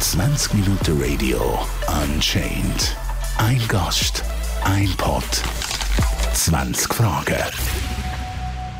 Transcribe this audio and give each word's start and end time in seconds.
20 0.00 0.54
Minuten 0.54 0.98
Radio 0.98 1.58
Unchained. 2.02 2.96
Ein 3.36 3.60
Gast, 3.68 4.24
ein 4.64 4.88
Pod, 4.96 5.22
20 6.32 6.94
Fragen. 6.94 7.36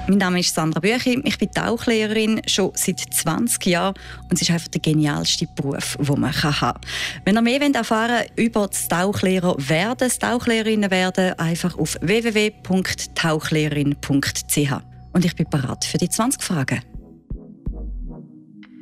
Mein 0.09 0.17
Name 0.17 0.41
ist 0.41 0.55
Sandra 0.55 0.81
Büchi, 0.81 1.21
ich 1.25 1.37
bin 1.37 1.51
Tauchlehrerin 1.51 2.41
schon 2.47 2.73
seit 2.75 3.01
20 3.01 3.67
Jahren 3.67 3.95
und 4.31 4.33
es 4.33 4.41
ist 4.41 4.51
einfach 4.51 4.69
der 4.69 4.81
genialste 4.81 5.47
Beruf, 5.47 5.99
den 6.01 6.21
man 6.21 6.33
haben 6.43 6.55
kann. 6.55 6.79
Wenn 7.27 7.37
ihr 7.37 7.43
mehr 7.43 7.61
erfahren 7.61 8.21
wollt 8.21 8.33
über 8.39 8.67
das 8.67 8.89
Tauchlehrer 8.89 9.57
werden, 9.59 9.99
das 9.99 10.19
Tauchlehrerinnen 10.19 10.91
werden, 10.91 11.39
einfach 11.39 11.77
auf 11.77 11.99
www.tauchlehrerin.ch. 12.01 14.73
Und 15.13 15.25
ich 15.27 15.37
bin 15.37 15.51
bereit 15.51 15.85
für 15.85 15.99
die 15.99 16.09
20 16.09 16.43
Fragen. 16.43 16.81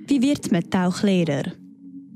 Wie 0.09 0.22
wird 0.22 0.50
man 0.50 0.68
Tauchlehrer? 0.71 1.53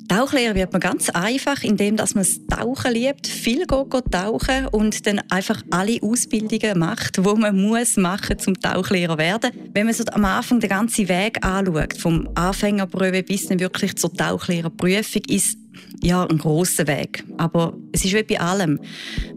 Tauchlehrer 0.09 0.55
wird 0.55 0.73
man 0.73 0.81
ganz 0.81 1.11
einfach, 1.11 1.63
indem 1.63 1.99
dass 1.99 2.15
man 2.15 2.25
das 2.25 2.41
Tauchen 2.47 2.93
liebt, 2.93 3.27
viel 3.27 3.67
geht 3.67 4.11
tauchen 4.11 4.67
und 4.71 5.07
dann 5.07 5.21
einfach 5.29 5.63
alle 5.71 5.99
Ausbildungen 6.03 6.79
macht, 6.79 7.23
wo 7.23 7.35
man 7.35 7.61
muss 7.61 7.99
machen 7.99 8.39
zum 8.39 8.59
Tauchlehrer 8.59 9.19
werden. 9.19 9.53
Wenn 9.75 9.87
man 9.87 9.95
so 9.95 10.05
am 10.11 10.25
Anfang 10.25 10.61
den 10.61 10.71
ganzen 10.71 11.07
Weg 11.09 11.45
anschaut, 11.45 11.93
vom 11.99 12.31
Anfängerprüfe 12.35 13.23
bis 13.23 13.47
dann 13.49 13.61
wirklich 13.61 13.95
zur 13.97 14.13
Tauchlehrerprüfung, 14.15 15.23
ist 15.29 15.59
ja, 16.03 16.25
ein 16.27 16.39
großer 16.39 16.87
Weg. 16.87 17.25
Aber 17.39 17.75
es 17.93 18.05
ist 18.05 18.15
wie 18.15 18.23
bei 18.23 18.41
allem. 18.41 18.81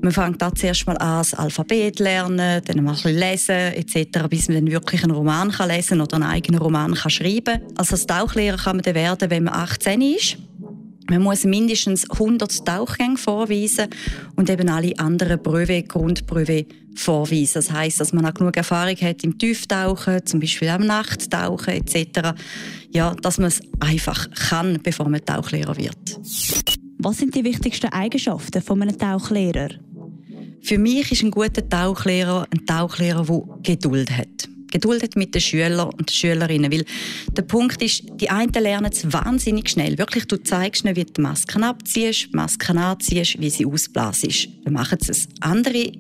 Man 0.02 0.12
fängt 0.12 0.42
da 0.42 0.54
zuerst 0.54 0.88
mal 0.88 0.98
an, 0.98 1.20
das 1.20 1.34
Alphabet 1.34 2.00
lernen, 2.00 2.62
dann 2.66 2.80
ein 2.80 2.86
bisschen 2.86 3.16
lesen 3.16 3.56
etc., 3.56 4.28
bis 4.30 4.48
man 4.48 4.58
dann 4.58 4.72
wirklich 4.72 5.04
einen 5.04 5.12
Roman 5.12 5.52
kann 5.52 5.70
lesen 5.70 6.02
oder 6.02 6.16
einen 6.16 6.24
eigenen 6.24 6.62
Roman 6.62 6.94
kann 6.94 7.12
schreiben 7.12 7.62
Also 7.78 7.94
als 7.94 8.06
Tauchlehrer 8.06 8.58
kann 8.58 8.78
man 8.78 8.84
dann 8.84 8.96
werden, 8.96 9.30
wenn 9.30 9.44
man 9.44 9.54
18 9.54 10.02
ist. 10.02 10.38
Man 11.08 11.22
muss 11.22 11.44
mindestens 11.44 12.10
100 12.10 12.66
Tauchgänge 12.66 13.18
vorweisen 13.18 13.88
und 14.36 14.50
eben 14.50 14.70
alle 14.70 14.98
anderen 14.98 15.42
Prüfe, 15.42 15.84
Grundprüfe 15.84 16.66
vorweisen. 16.96 17.54
Das 17.56 17.72
heißt, 17.72 18.00
dass 18.00 18.14
man 18.14 18.26
auch 18.26 18.34
genug 18.34 18.58
Erfahrung 18.58 18.96
hat 18.96 19.24
im 19.24 19.38
Tieftauchen, 19.38 20.26
zum 20.26 20.40
Beispiel 20.40 20.70
am 20.70 20.86
Nachttauchen 20.86 21.76
etc. 21.76 22.34
Ja, 22.92 23.14
dass 23.22 23.38
man 23.38 23.50
es 23.50 23.62
einfach 23.80 24.30
kann, 24.32 24.80
bevor 24.82 25.08
man 25.08 25.24
Tauchlehrer 25.24 25.78
wird. 25.78 26.20
Was 26.98 27.18
sind 27.18 27.36
die 27.36 27.44
wichtigsten 27.44 27.88
Eigenschaften 27.88 28.62
von 28.62 28.82
einem 28.82 28.98
Tauchlehrer? 28.98 29.70
Für 30.62 30.80
mich 30.80 31.12
ist 31.12 31.22
ein 31.22 31.30
guter 31.30 31.68
Tauchlehrer 31.68 32.48
ein 32.50 32.66
Tauchlehrer, 32.66 33.24
der 33.24 33.44
Geduld 33.62 34.10
hat. 34.10 34.50
Geduld 34.76 35.16
mit 35.16 35.34
den 35.34 35.42
Schülern 35.42 35.90
und 35.90 36.12
Schülerinnen. 36.12 36.72
Weil 36.72 36.86
der 37.32 37.44
Punkt 37.44 37.82
ist, 37.82 38.04
die 38.16 38.30
einen 38.30 38.52
lernen 38.52 38.92
es 38.92 39.12
wahnsinnig 39.12 39.70
schnell. 39.70 39.98
Wirklich, 39.98 40.26
du 40.26 40.38
zeigst 40.38 40.84
ihnen, 40.84 40.96
wie 40.96 41.06
du 41.06 41.14
die 41.14 41.22
Masken 41.22 41.64
abziehst, 41.64 42.34
Masken 42.34 42.78
anziehst, 42.78 43.40
wie 43.40 43.50
sie 43.50 43.66
ausblasst. 43.66 44.50
Dann 44.64 44.74
machen 44.74 44.98
sie 45.02 45.12
es. 45.12 45.28
Andere 45.40 45.92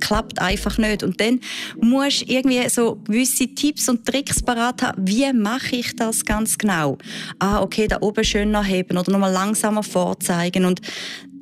klappt 0.00 0.40
einfach 0.40 0.78
nicht. 0.78 1.02
Und 1.02 1.20
dann 1.20 1.40
musst 1.80 2.22
du 2.22 2.32
irgendwie 2.32 2.68
so 2.68 2.96
gewisse 2.96 3.48
Tipps 3.54 3.88
und 3.88 4.04
Tricks 4.06 4.42
parat 4.42 4.82
haben. 4.82 5.06
Wie 5.06 5.32
mache 5.32 5.76
ich 5.76 5.96
das 5.96 6.24
ganz 6.24 6.58
genau? 6.58 6.98
Ah, 7.38 7.62
okay, 7.62 7.88
da 7.88 7.98
oben 8.00 8.24
schöner 8.24 8.62
heben 8.62 8.98
oder 8.98 9.10
nochmal 9.12 9.32
langsamer 9.32 9.82
vorzeigen. 9.82 10.64
Und 10.64 10.80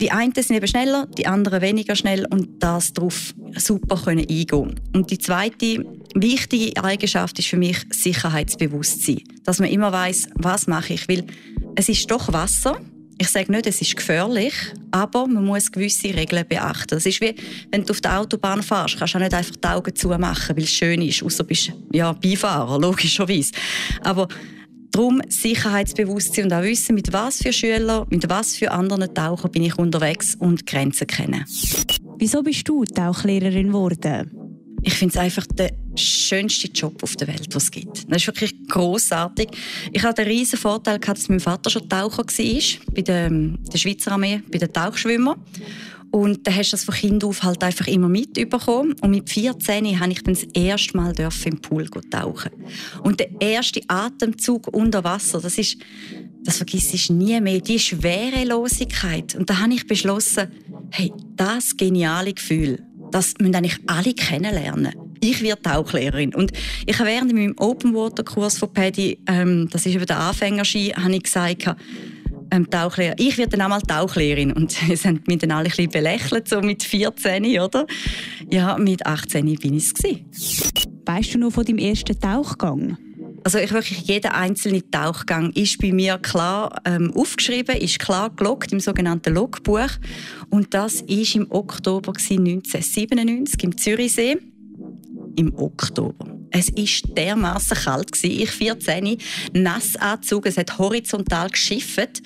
die 0.01 0.11
einen 0.11 0.33
sind 0.35 0.57
eben 0.57 0.69
schneller, 0.69 1.07
die 1.07 1.27
anderen 1.27 1.61
weniger 1.61 1.97
schnell 1.97 2.27
und 2.31 2.63
das 2.63 2.93
darauf 2.93 3.35
super 3.57 3.97
können 3.97 4.21
eingehen. 4.21 4.81
Und 4.95 5.11
die 5.11 5.19
zweite 5.19 5.85
wichtige 6.15 6.83
Eigenschaft 6.83 7.39
ist 7.39 7.49
für 7.49 7.57
mich 7.57 7.79
Sicherheitsbewusstsein. 7.91 9.23
Dass 9.45 9.59
man 9.59 9.69
immer 9.69 9.93
weiß, 9.93 10.29
was 10.35 10.67
mache 10.67 10.95
ich. 10.95 11.09
Weil 11.09 11.25
es 11.75 11.89
ist 11.89 12.11
doch 12.11 12.33
Wasser 12.33 12.81
ich 13.21 13.29
sage 13.29 13.51
nicht, 13.51 13.67
es 13.67 13.83
ist 13.83 13.97
gefährlich, 13.97 14.55
aber 14.93 15.27
man 15.27 15.45
muss 15.45 15.71
gewisse 15.71 16.15
Regeln 16.15 16.47
beachten. 16.49 16.91
Das 16.91 17.05
ist 17.05 17.21
wie, 17.21 17.35
wenn 17.71 17.85
du 17.85 17.93
auf 17.93 18.01
der 18.01 18.21
Autobahn 18.21 18.63
fährst, 18.63 18.97
kannst 18.99 19.15
du 19.15 19.19
auch 19.19 19.23
nicht 19.23 19.35
einfach 19.35 19.57
die 19.57 19.69
Augen 19.69 19.95
zumachen, 19.95 20.57
weil 20.57 20.65
es 20.65 20.71
schön 20.71 21.03
ist, 21.03 21.23
außer 21.23 21.43
du 21.43 21.49
bist 21.49 21.73
ja, 21.93 22.13
Beifahrer, 22.13 22.79
logischerweise. 22.79 23.53
Aber 24.03 24.29
darum 24.93 25.21
Sicherheitsbewusstsein 25.29 26.45
und 26.45 26.53
auch 26.53 26.63
wissen, 26.63 26.95
mit 26.95 27.13
was 27.13 27.43
für 27.43 27.53
Schülern, 27.53 28.07
mit 28.09 28.29
was 28.29 28.57
für 28.57 28.71
anderen 28.71 29.13
Tauchern 29.13 29.51
bin 29.51 29.65
ich 29.65 29.77
unterwegs 29.77 30.37
und 30.37 30.65
Grenzen 30.67 31.07
kennen. 31.07 31.45
Wieso 32.19 32.43
bist 32.43 32.69
du 32.69 32.85
Tauchlehrerin 32.85 33.69
geworden? 33.69 34.38
Ich 34.83 34.95
finde 34.95 35.15
es 35.15 35.21
einfach 35.21 35.47
der 35.47 35.73
schönste 35.97 36.69
Job 36.69 37.03
auf 37.03 37.17
der 37.17 37.29
Welt, 37.29 37.49
was 37.53 37.65
es 37.65 37.71
gibt. 37.71 38.11
Das 38.11 38.23
ist 38.23 38.27
wirklich 38.27 38.55
großartig. 38.69 39.49
Ich 39.93 40.03
hatte 40.03 40.23
den 40.23 40.33
riesen 40.33 40.59
Vorteil 40.59 40.99
dass 40.99 41.29
mein 41.29 41.41
Vater 41.41 41.71
schon 41.71 41.89
Taucher 41.89 42.19
war 42.19 42.95
bei 42.95 43.03
der, 43.03 43.31
der 43.31 43.79
Schweizer 43.79 44.13
Armee, 44.13 44.43
bei 44.51 44.59
den 44.59 44.73
Tauchschwimmern. 44.73 45.41
Und 46.11 46.47
da 46.47 46.53
hast 46.53 46.71
du 46.71 46.77
das 46.77 46.85
von 46.85 46.95
Kind 46.95 47.23
auf 47.25 47.43
halt 47.43 47.63
einfach 47.63 47.87
immer 47.87 48.09
mitbekommen. 48.09 48.95
Und 49.03 49.11
mit 49.11 49.29
14 49.29 50.01
habe 50.01 50.13
ich 50.13 50.23
dann 50.23 50.35
das 50.35 50.45
erste 50.55 50.97
Mal 50.97 51.15
im 51.45 51.61
Pool 51.61 51.89
tauchen. 51.89 52.51
Und 53.03 53.21
der 53.21 53.29
erste 53.41 53.83
Atemzug 53.89 54.69
unter 54.69 55.05
Wasser, 55.05 55.41
das 55.41 55.59
ist, 55.59 55.77
das 56.45 56.57
vergisst 56.57 56.95
ich 56.95 57.11
nie 57.11 57.39
mehr, 57.41 57.61
die 57.61 57.79
Schwerelosigkeit. 57.79 59.35
Und 59.35 59.51
da 59.51 59.59
habe 59.59 59.75
ich 59.75 59.87
beschlossen, 59.87 60.49
hey, 60.91 61.13
das 61.37 61.77
geniale 61.77 62.33
Gefühl, 62.33 62.88
das 63.11 63.35
müssen 63.39 63.55
eigentlich 63.55 63.79
alle 63.87 64.15
kennenlernen. 64.15 64.93
Ich 65.21 65.43
werde 65.43 65.63
Tauchlehrerin. 65.63 66.35
Und 66.35 66.53
ich 66.87 66.99
habe 66.99 67.09
während 67.09 67.33
meinem 67.33 67.55
Open 67.59 67.95
Water 67.95 68.23
Kurs 68.23 68.59
von 68.59 68.73
Paddy, 68.73 69.19
ähm, 69.27 69.69
das 69.71 69.87
ist 69.87 69.95
über 69.95 70.07
den 70.07 70.17
Anfängerski, 70.17 70.93
habe 70.97 71.15
ich 71.15 71.25
gesagt, 71.25 71.75
ähm, 72.51 72.71
Tauchlehrer. 72.71 73.15
Ich 73.19 73.37
werde 73.39 73.53
dann 73.53 73.63
einmal 73.63 73.83
Tauchlehrerin. 73.83 74.53
Und 74.53 74.73
sie 74.73 74.97
haben 74.97 75.23
mich 75.27 75.39
dann 75.39 75.51
alle 75.51 75.65
ein 75.65 75.71
bisschen 75.71 75.91
belächelt, 75.91 76.49
so 76.49 76.61
mit 76.61 76.83
14, 76.83 77.61
oder? 77.61 77.87
Ja, 78.51 78.79
mit 78.79 79.07
18 79.07 79.55
bin 79.57 79.75
ich 79.75 79.93
es. 79.93 80.87
Weißt 81.05 81.35
du 81.35 81.39
noch 81.39 81.53
von 81.53 81.65
deinem 81.65 81.79
ersten 81.79 82.19
Tauchgang? 82.19 82.97
Also 83.45 83.59
ich 83.59 83.73
wirklich 83.73 84.01
jeder 84.01 84.35
einzelne 84.35 84.89
Tauchgang 84.91 85.53
ist 85.53 85.79
bei 85.79 85.93
mir 85.93 86.19
klar 86.19 86.81
ähm, 86.85 87.13
aufgeschrieben, 87.15 87.77
ist 87.77 87.99
klar 87.99 88.31
gelockt 88.31 88.73
im 88.73 88.81
sogenannten 88.81 89.35
Logbuch 89.35 89.91
und 90.51 90.75
das 90.75 91.01
ist 91.03 91.35
im 91.35 91.51
Oktober 91.51 92.13
1997 92.13 93.65
im 93.65 93.77
Zürichsee 93.77 94.39
im 95.37 95.55
Oktober. 95.55 96.27
Es 96.51 96.69
ist 96.71 97.17
dermaßen 97.17 97.77
kalt 97.77 98.11
Ich 98.25 98.51
14, 98.51 99.19
Nassanzug, 99.53 100.47
es 100.47 100.57
hat 100.57 100.79
horizontal 100.79 101.49
geschifft. 101.51 102.23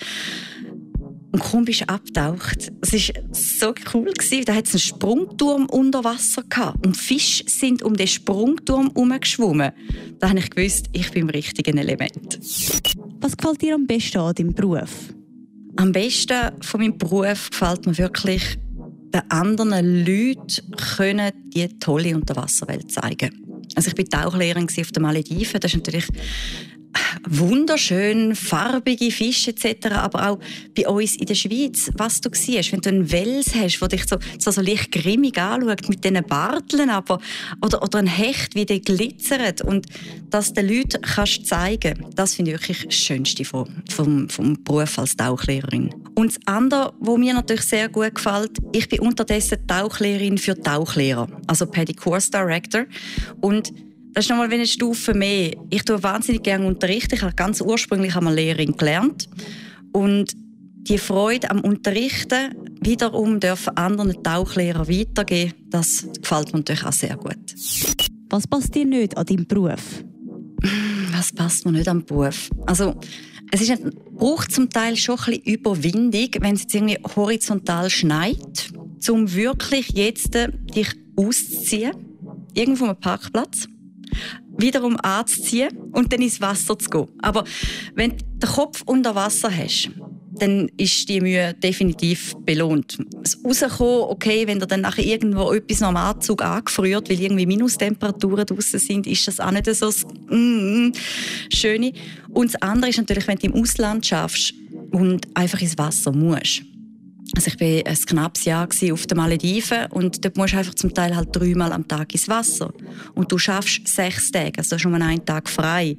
Und 1.32 1.40
kaum 1.40 1.64
bist 1.64 1.80
du 1.80 1.88
abgetaucht. 1.88 2.70
Es 2.82 2.92
war 2.92 3.22
so 3.32 3.74
cool. 3.94 4.12
Da 4.44 4.54
hat 4.54 4.66
es 4.66 4.74
einen 4.74 4.80
Sprungturm 4.80 5.66
unter 5.66 6.04
Wasser 6.04 6.42
gehabt. 6.48 6.86
Und 6.86 6.94
Fische 6.96 7.44
sind 7.46 7.82
um 7.82 7.96
den 7.96 8.06
Sprungturm 8.06 8.88
herumgeschwommen. 8.88 9.72
Da 10.18 10.28
habe 10.28 10.40
ich 10.40 10.50
gewusst, 10.50 10.86
ich 10.92 11.10
bin 11.10 11.22
im 11.22 11.30
richtigen 11.30 11.78
Element. 11.78 12.38
Was 13.20 13.36
gefällt 13.36 13.62
dir 13.62 13.74
am 13.74 13.86
besten 13.86 14.18
an 14.18 14.34
deinem 14.34 14.52
Beruf? 14.52 15.14
Am 15.76 15.90
besten 15.90 16.52
von 16.60 16.80
meinem 16.80 16.98
Beruf 16.98 17.48
gefällt 17.50 17.86
mir 17.86 17.96
wirklich, 17.96 18.58
den 19.14 19.30
anderen 19.30 20.04
Leuten 20.04 20.70
können 20.96 21.32
die 21.46 21.66
tolle 21.78 22.14
Unterwasserwelt 22.14 22.90
zeigen. 22.92 23.42
Also 23.74 23.88
ich 23.88 23.94
bin 23.94 24.08
Tauchlehrerin 24.08 24.66
auf 24.66 24.92
den 24.92 25.02
Malediven. 25.02 25.60
Das 25.60 25.72
ist 25.72 25.78
natürlich 25.78 26.06
wunderschön 27.28 28.34
farbige 28.34 29.10
Fische 29.10 29.50
etc., 29.50 29.86
aber 29.92 30.30
auch 30.30 30.38
bei 30.76 30.88
uns 30.88 31.16
in 31.16 31.26
der 31.26 31.34
Schweiz, 31.34 31.90
was 31.96 32.20
du 32.20 32.30
siehst, 32.32 32.72
wenn 32.72 32.80
du 32.80 32.88
einen 32.88 33.12
Wels 33.12 33.54
hast, 33.54 33.80
der 33.80 33.88
dich 33.88 34.06
so, 34.06 34.16
so, 34.38 34.50
so 34.50 34.60
leicht 34.60 34.92
grimmig 34.92 35.38
anschaut 35.38 35.88
mit 35.88 36.04
diesen 36.04 36.22
Barteln, 36.24 36.90
aber, 36.90 37.20
oder, 37.62 37.82
oder 37.82 37.98
ein 37.98 38.06
Hecht, 38.06 38.54
wie 38.54 38.66
der 38.66 38.80
glitzert 38.80 39.62
und 39.62 39.86
das 40.30 40.52
den 40.52 40.68
Leuten 40.68 41.02
kannst 41.02 41.46
zeigen, 41.46 42.06
das 42.14 42.34
finde 42.34 42.52
ich 42.52 42.60
wirklich 42.60 42.84
das 42.84 42.94
Schönste 42.94 43.44
vom, 43.44 43.66
vom, 43.88 44.28
vom 44.28 44.62
Beruf 44.62 44.98
als 44.98 45.16
Tauchlehrerin. 45.16 45.94
Und 46.14 46.36
das 46.36 46.40
andere, 46.46 46.92
was 47.00 47.18
mir 47.18 47.34
natürlich 47.34 47.62
sehr 47.64 47.88
gut 47.88 48.14
gefällt, 48.14 48.58
ich 48.72 48.88
bin 48.88 49.00
unterdessen 49.00 49.66
Tauchlehrerin 49.66 50.38
für 50.38 50.60
Tauchlehrer, 50.60 51.28
also 51.46 51.66
Paddy 51.66 51.94
Course 51.94 52.30
Director 52.30 52.84
und 53.40 53.72
das 54.14 54.26
ist 54.26 54.30
nochmal 54.30 54.52
eine 54.52 54.66
Stufe 54.66 55.14
mehr. 55.14 55.52
Ich 55.70 55.84
tue 55.84 56.02
wahnsinnig 56.02 56.42
gerne 56.42 56.66
unterrichten. 56.66 57.14
Ich 57.14 57.22
habe 57.22 57.34
ganz 57.34 57.60
ursprünglich 57.60 58.14
einmal 58.14 58.34
Lehrerin 58.34 58.76
gelernt. 58.76 59.28
Und 59.92 60.34
die 60.88 60.98
Freude 60.98 61.50
am 61.50 61.60
Unterrichten 61.60 62.54
wiederum 62.80 63.40
dürfen 63.40 63.76
anderen 63.76 64.22
Tauchlehrer 64.22 64.88
weitergeben, 64.88 65.54
das 65.70 66.06
gefällt 66.20 66.52
mir 66.52 66.58
natürlich 66.58 66.84
auch 66.84 66.92
sehr 66.92 67.16
gut. 67.16 67.38
Was 68.28 68.46
passt 68.46 68.74
dir 68.74 68.84
nicht 68.84 69.16
an 69.16 69.26
deinem 69.26 69.46
Beruf? 69.46 70.04
Was 71.12 71.32
passt 71.32 71.64
mir 71.64 71.72
nicht 71.72 71.88
am 71.88 72.04
Beruf? 72.04 72.50
Also, 72.66 72.94
es 73.50 73.60
ist 73.60 73.70
ein, 73.70 73.92
braucht 74.12 74.52
zum 74.52 74.70
Teil 74.70 74.96
schon 74.96 75.18
ein 75.18 75.24
bisschen 75.26 75.44
Überwindung, 75.44 76.28
wenn 76.40 76.54
es 76.54 76.62
jetzt 76.62 76.74
irgendwie 76.74 76.98
horizontal 77.14 77.88
schneit, 77.88 78.72
um 79.08 79.32
wirklich 79.32 79.90
jetzt 79.90 80.34
dich 80.34 80.88
auszuziehen, 81.16 81.92
irgendwo 82.54 82.86
am 82.86 82.98
Parkplatz 82.98 83.68
wiederum 84.56 84.96
anzuziehen 85.00 85.76
und 85.92 86.12
dann 86.12 86.22
ins 86.22 86.40
Wasser 86.40 86.78
zu 86.78 86.90
gehen. 86.90 87.08
Aber 87.20 87.44
wenn 87.94 88.10
du 88.10 88.24
den 88.38 88.50
Kopf 88.50 88.82
unter 88.86 89.14
Wasser 89.14 89.50
hast, 89.54 89.90
dann 90.34 90.70
ist 90.76 91.08
die 91.08 91.20
Mühe 91.20 91.54
definitiv 91.54 92.34
belohnt. 92.44 92.98
Das 93.22 93.38
Rauskommen, 93.44 94.10
okay, 94.10 94.46
wenn 94.46 94.60
ihr 94.60 94.66
dann 94.66 94.80
nachher 94.80 95.04
irgendwo 95.04 95.52
etwas 95.52 95.80
noch 95.80 95.88
am 95.88 95.96
Anzug 95.96 96.42
angefriert, 96.42 97.10
weil 97.10 97.20
irgendwie 97.20 97.46
Minustemperaturen 97.46 98.46
draußen 98.46 98.80
sind, 98.80 99.06
ist 99.06 99.28
das 99.28 99.40
auch 99.40 99.50
nicht 99.50 99.66
so 99.66 99.86
das 99.86 100.04
mm, 100.30 100.86
mm, 100.86 100.92
Schöne. 101.52 101.92
Und 102.30 102.54
das 102.54 102.62
andere 102.62 102.90
ist 102.90 102.98
natürlich, 102.98 103.28
wenn 103.28 103.38
du 103.38 103.46
im 103.46 103.54
Ausland 103.54 104.06
schaffst 104.06 104.54
und 104.90 105.26
einfach 105.34 105.60
ins 105.60 105.76
Wasser 105.76 106.12
musst. 106.12 106.62
Also 107.34 107.50
ich 107.50 107.60
war 107.60 107.90
ein 107.90 107.96
knappes 107.96 108.44
Jahr 108.44 108.68
auf 108.92 109.06
den 109.06 109.16
Malediven 109.16 109.86
und 109.90 110.24
dort 110.24 110.36
musst 110.36 110.52
du 110.52 110.58
einfach 110.58 110.74
zum 110.74 110.92
Teil 110.92 111.16
halt 111.16 111.28
dreimal 111.32 111.72
am 111.72 111.86
Tag 111.88 112.12
ins 112.12 112.28
Wasser. 112.28 112.72
Und 113.14 113.32
du 113.32 113.38
schaffst 113.38 113.88
sechs 113.88 114.30
Tage, 114.30 114.58
also 114.58 114.78
schon 114.78 114.92
mal 114.92 115.02
einen 115.02 115.24
Tag 115.24 115.48
frei. 115.48 115.96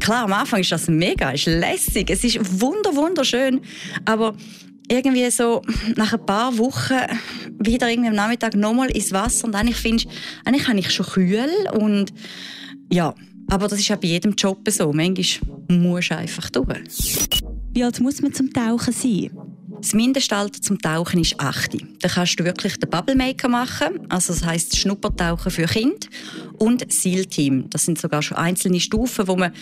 Klar, 0.00 0.24
am 0.24 0.32
Anfang 0.32 0.60
ist 0.60 0.72
das 0.72 0.88
mega, 0.88 1.30
ist 1.30 1.46
lässig, 1.46 2.10
es 2.10 2.24
ist 2.24 2.60
wunder 2.60 2.94
wunderschön, 2.94 3.60
aber 4.04 4.36
irgendwie 4.88 5.30
so 5.30 5.62
nach 5.96 6.12
ein 6.12 6.26
paar 6.26 6.56
Wochen 6.58 6.94
wieder 7.58 7.88
irgendwie 7.90 8.10
am 8.10 8.14
Nachmittag 8.14 8.54
nochmal 8.54 8.90
ins 8.90 9.12
Wasser 9.12 9.46
und 9.46 9.54
eigentlich 9.54 9.76
findest 9.76 10.08
eigentlich 10.44 10.68
habe 10.68 10.78
ich 10.78 10.90
schon 10.90 11.06
kühl 11.06 11.50
und 11.72 12.12
ja, 12.92 13.14
aber 13.48 13.68
das 13.68 13.78
ist 13.78 13.88
ja 13.88 13.96
bei 13.96 14.08
jedem 14.08 14.34
Job 14.34 14.68
so. 14.68 14.92
Manchmal 14.92 15.78
musst 15.78 16.10
du 16.10 16.16
einfach 16.16 16.50
durch. 16.50 17.40
Wie 17.72 17.84
alt 17.84 18.00
muss 18.00 18.22
man 18.22 18.32
zum 18.32 18.52
Tauchen 18.52 18.92
sein? 18.92 19.30
Das 19.86 19.94
Mindestalter 19.94 20.60
zum 20.60 20.80
Tauchen 20.80 21.20
ist 21.20 21.38
8. 21.38 21.76
Da 22.00 22.08
kannst 22.08 22.40
du 22.40 22.44
wirklich 22.44 22.76
den 22.76 22.90
Bubble 22.90 23.14
Maker 23.14 23.46
machen, 23.46 24.00
also 24.08 24.32
das 24.32 24.44
heißt 24.44 24.76
Schnuppertauchen 24.76 25.52
für 25.52 25.66
Kinder 25.66 26.08
und 26.58 26.92
SEAL-Team. 26.92 27.70
Das 27.70 27.84
sind 27.84 27.96
sogar 27.96 28.20
schon 28.20 28.36
einzelne 28.36 28.80
Stufen, 28.80 29.28
wo 29.28 29.36
man 29.36 29.52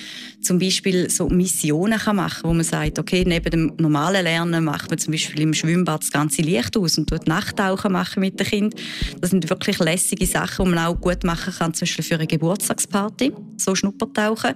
zum 0.41 0.59
Beispiel 0.59 1.11
so 1.11 1.29
Missionen 1.29 1.99
kann 1.99 2.17
machen 2.17 2.41
kann, 2.41 2.50
wo 2.50 2.55
man 2.55 2.65
sagt, 2.65 2.99
okay, 2.99 3.23
neben 3.26 3.50
dem 3.50 3.73
normalen 3.76 4.25
Lernen 4.25 4.65
macht 4.65 4.88
man 4.88 4.99
zum 4.99 5.12
Beispiel 5.12 5.43
im 5.43 5.53
Schwimmbad 5.53 6.00
das 6.00 6.11
ganze 6.11 6.41
Licht 6.41 6.75
aus 6.75 6.97
und 6.97 7.06
tut 7.06 7.26
Nachttauchen 7.26 7.93
machen 7.93 8.21
mit 8.21 8.41
den 8.41 8.47
Kindern. 8.47 8.81
Das 9.21 9.29
sind 9.29 9.50
wirklich 9.50 9.79
lässige 9.79 10.25
Sachen, 10.25 10.65
die 10.65 10.71
man 10.71 10.87
auch 10.87 10.99
gut 10.99 11.23
machen 11.25 11.53
kann, 11.53 11.75
zum 11.75 11.81
Beispiel 11.81 12.03
für 12.03 12.15
eine 12.15 12.26
Geburtstagsparty, 12.26 13.31
so 13.59 13.75
Schnuppertauchen. 13.75 14.55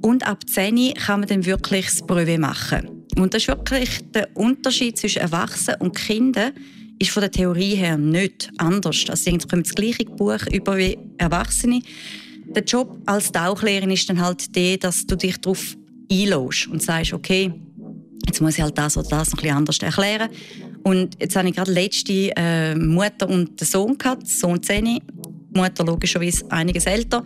Und 0.00 0.26
ab 0.26 0.48
10 0.48 0.94
kann 0.94 1.20
man 1.20 1.28
dann 1.28 1.44
wirklich 1.44 1.88
das 1.88 2.06
Brevet 2.06 2.40
machen. 2.40 2.93
Und 3.16 3.34
das 3.34 3.42
ist 3.42 3.48
wirklich 3.48 4.00
der 4.12 4.28
Unterschied 4.34 4.98
zwischen 4.98 5.20
Erwachsenen 5.20 5.80
und 5.80 5.94
Kindern 5.94 6.52
ist 6.98 7.10
von 7.10 7.22
der 7.22 7.30
Theorie 7.30 7.74
her 7.74 7.96
nicht 7.96 8.50
anders. 8.58 9.04
Also 9.08 9.30
sie 9.30 9.38
kommen 9.38 9.62
das 9.62 9.74
gleiche 9.74 10.04
Buch 10.04 10.46
über 10.52 10.76
wie 10.76 10.98
Erwachsene. 11.18 11.82
Der 12.46 12.62
Job 12.62 12.98
als 13.06 13.32
Tauchlehrerin 13.32 13.90
ist 13.90 14.08
dann 14.08 14.20
halt 14.20 14.54
der, 14.54 14.76
dass 14.76 15.06
du 15.06 15.16
dich 15.16 15.40
darauf 15.40 15.76
einlässt 16.10 16.68
und 16.68 16.82
sagst, 16.82 17.12
okay, 17.12 17.52
jetzt 18.26 18.40
muss 18.40 18.56
ich 18.56 18.62
halt 18.62 18.78
das 18.78 18.96
oder 18.96 19.08
das 19.08 19.32
noch 19.32 19.42
ein 19.42 19.50
anders 19.50 19.78
erklären. 19.78 20.28
Und 20.82 21.16
jetzt 21.20 21.34
habe 21.36 21.48
ich 21.48 21.54
gerade 21.54 21.72
letzte 21.72 22.30
äh, 22.36 22.74
Mutter 22.74 23.28
und 23.28 23.60
den 23.60 23.66
Sohn 23.66 23.96
gehabt, 23.96 24.28
Sohn 24.28 24.62
10, 24.62 24.84
die 24.84 25.02
Mutter 25.54 25.84
logischerweise 25.84 26.50
einiges 26.50 26.86
älter. 26.86 27.24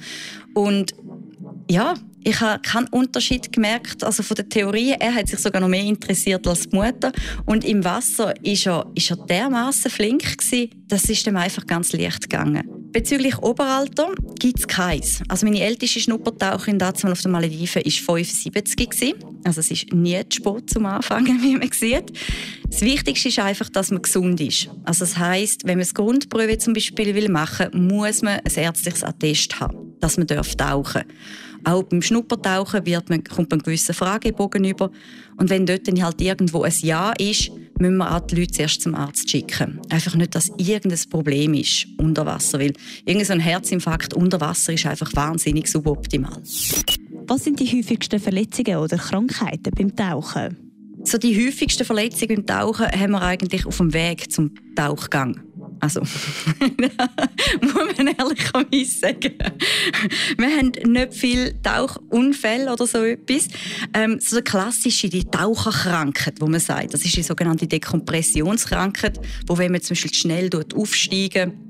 Und 0.54 0.94
ja, 1.68 1.94
ich 2.24 2.40
habe 2.40 2.60
keinen 2.60 2.88
Unterschied 2.88 3.52
gemerkt, 3.52 4.02
also 4.04 4.22
von 4.22 4.34
der 4.34 4.48
Theorie. 4.48 4.94
Er 4.98 5.14
hat 5.14 5.28
sich 5.28 5.38
sogar 5.38 5.60
noch 5.60 5.68
mehr 5.68 5.84
interessiert 5.84 6.46
als 6.46 6.68
die 6.68 6.76
Mutter. 6.76 7.12
Und 7.46 7.64
im 7.64 7.84
Wasser 7.84 8.34
ist 8.44 8.66
er, 8.66 8.86
ist 8.94 9.10
er 9.10 9.16
dermaßen 9.16 9.90
flink 9.90 10.38
gewesen, 10.38 10.70
das 10.88 11.04
ist 11.04 11.26
ihm 11.26 11.36
einfach 11.36 11.66
ganz 11.66 11.92
leicht 11.92 12.28
gegangen. 12.28 12.62
Bezüglich 12.90 13.38
Oberalter 13.38 14.14
gibt 14.38 14.60
es 14.60 14.66
keins. 14.66 15.22
Also 15.28 15.44
meine 15.44 15.60
älteste 15.60 16.00
Schnuppertaucherin 16.00 16.78
dazu 16.78 17.06
auf 17.06 17.20
den 17.20 17.32
Malediven 17.32 17.82
war 17.84 18.16
75 18.16 18.90
gewesen. 18.90 19.14
Also 19.44 19.60
es 19.60 19.70
ist 19.70 19.92
nie 19.92 20.18
zu 20.28 20.38
spät 20.38 20.70
zum 20.70 20.86
Anfangen, 20.86 21.42
wie 21.42 21.56
man 21.56 21.70
sieht. 21.70 22.12
Das 22.68 22.80
Wichtigste 22.80 23.28
ist 23.28 23.38
einfach, 23.38 23.68
dass 23.68 23.90
man 23.90 24.02
gesund 24.02 24.40
ist. 24.40 24.70
Also 24.84 25.00
das 25.04 25.18
heißt, 25.18 25.64
wenn 25.64 25.78
man 25.78 25.86
das 25.86 25.94
Grundprüfe 25.94 26.58
zum 26.58 26.72
Beispiel 26.72 27.14
will 27.14 27.28
machen, 27.28 27.68
muss 27.72 28.22
man 28.22 28.40
ein 28.40 28.54
ärztliches 28.54 29.04
Attest 29.04 29.60
haben, 29.60 29.94
dass 30.00 30.16
man 30.16 30.26
tauchen 30.26 30.56
darf. 30.56 30.96
Auch 31.68 31.82
beim 31.82 32.00
Schnuppertauchen 32.00 32.86
wird 32.86 33.10
man, 33.10 33.22
kommt 33.22 33.50
man 33.50 33.58
einen 33.58 33.62
gewissen 33.62 33.94
Fragebogen 33.94 34.64
über. 34.64 34.90
Und 35.36 35.50
wenn 35.50 35.66
dort 35.66 35.86
dann 35.86 36.02
halt 36.02 36.18
irgendwo 36.18 36.62
ein 36.62 36.72
Ja 36.80 37.12
ist, 37.18 37.50
müssen 37.78 37.98
wir 37.98 38.10
auch 38.10 38.20
die 38.20 38.36
Leute 38.36 38.52
zuerst 38.52 38.80
zum 38.80 38.94
Arzt 38.94 39.30
schicken. 39.30 39.78
Einfach 39.90 40.14
nicht, 40.14 40.34
dass 40.34 40.50
irgendein 40.56 40.98
Problem 41.10 41.52
ist 41.52 41.86
unter 41.98 42.24
Wasser. 42.24 42.58
Weil 42.58 42.72
irgendein 43.04 43.40
so 43.40 43.44
Herzinfarkt 43.44 44.14
unter 44.14 44.40
Wasser 44.40 44.72
ist 44.72 44.86
einfach 44.86 45.14
wahnsinnig 45.14 45.68
suboptimal. 45.68 46.40
Was 47.26 47.44
sind 47.44 47.60
die 47.60 47.66
häufigsten 47.66 48.18
Verletzungen 48.18 48.78
oder 48.78 48.96
Krankheiten 48.96 49.70
beim 49.76 49.94
Tauchen? 49.94 50.56
So 51.04 51.18
die 51.18 51.36
häufigsten 51.36 51.84
Verletzungen 51.84 52.36
beim 52.36 52.46
Tauchen 52.46 52.86
haben 52.86 53.10
wir 53.10 53.20
eigentlich 53.20 53.66
auf 53.66 53.76
dem 53.76 53.92
Weg 53.92 54.32
zum 54.32 54.54
Tauchgang. 54.74 55.42
Also, 55.80 56.00
muss 57.60 57.74
man 57.96 58.08
ehrlich 58.08 58.98
sagen. 58.98 59.34
Wir 60.36 60.56
haben 60.56 60.72
nicht 60.92 61.14
viele 61.14 61.60
Tauchunfälle 61.62 62.72
oder 62.72 62.86
so 62.86 63.04
etwas. 63.04 63.48
Ähm, 63.94 64.18
so 64.20 64.36
eine 64.36 64.42
klassische 64.42 65.08
die 65.08 65.24
Taucherkrankheit, 65.24 66.40
wo 66.40 66.46
man 66.46 66.60
sagt, 66.60 66.94
das 66.94 67.04
ist 67.04 67.16
die 67.16 67.22
sogenannte 67.22 67.66
Dekompressionskrankheit, 67.66 69.20
wo 69.46 69.56
wenn 69.58 69.72
man 69.72 69.80
zum 69.80 69.94
Beispiel 69.94 70.14
schnell 70.14 70.50
aufsteigen 70.74 71.68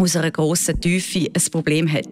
aus 0.00 0.16
einer 0.16 0.30
grossen 0.30 0.80
Tiefe 0.80 1.28
ein 1.32 1.50
Problem 1.50 1.92
hat. 1.92 2.08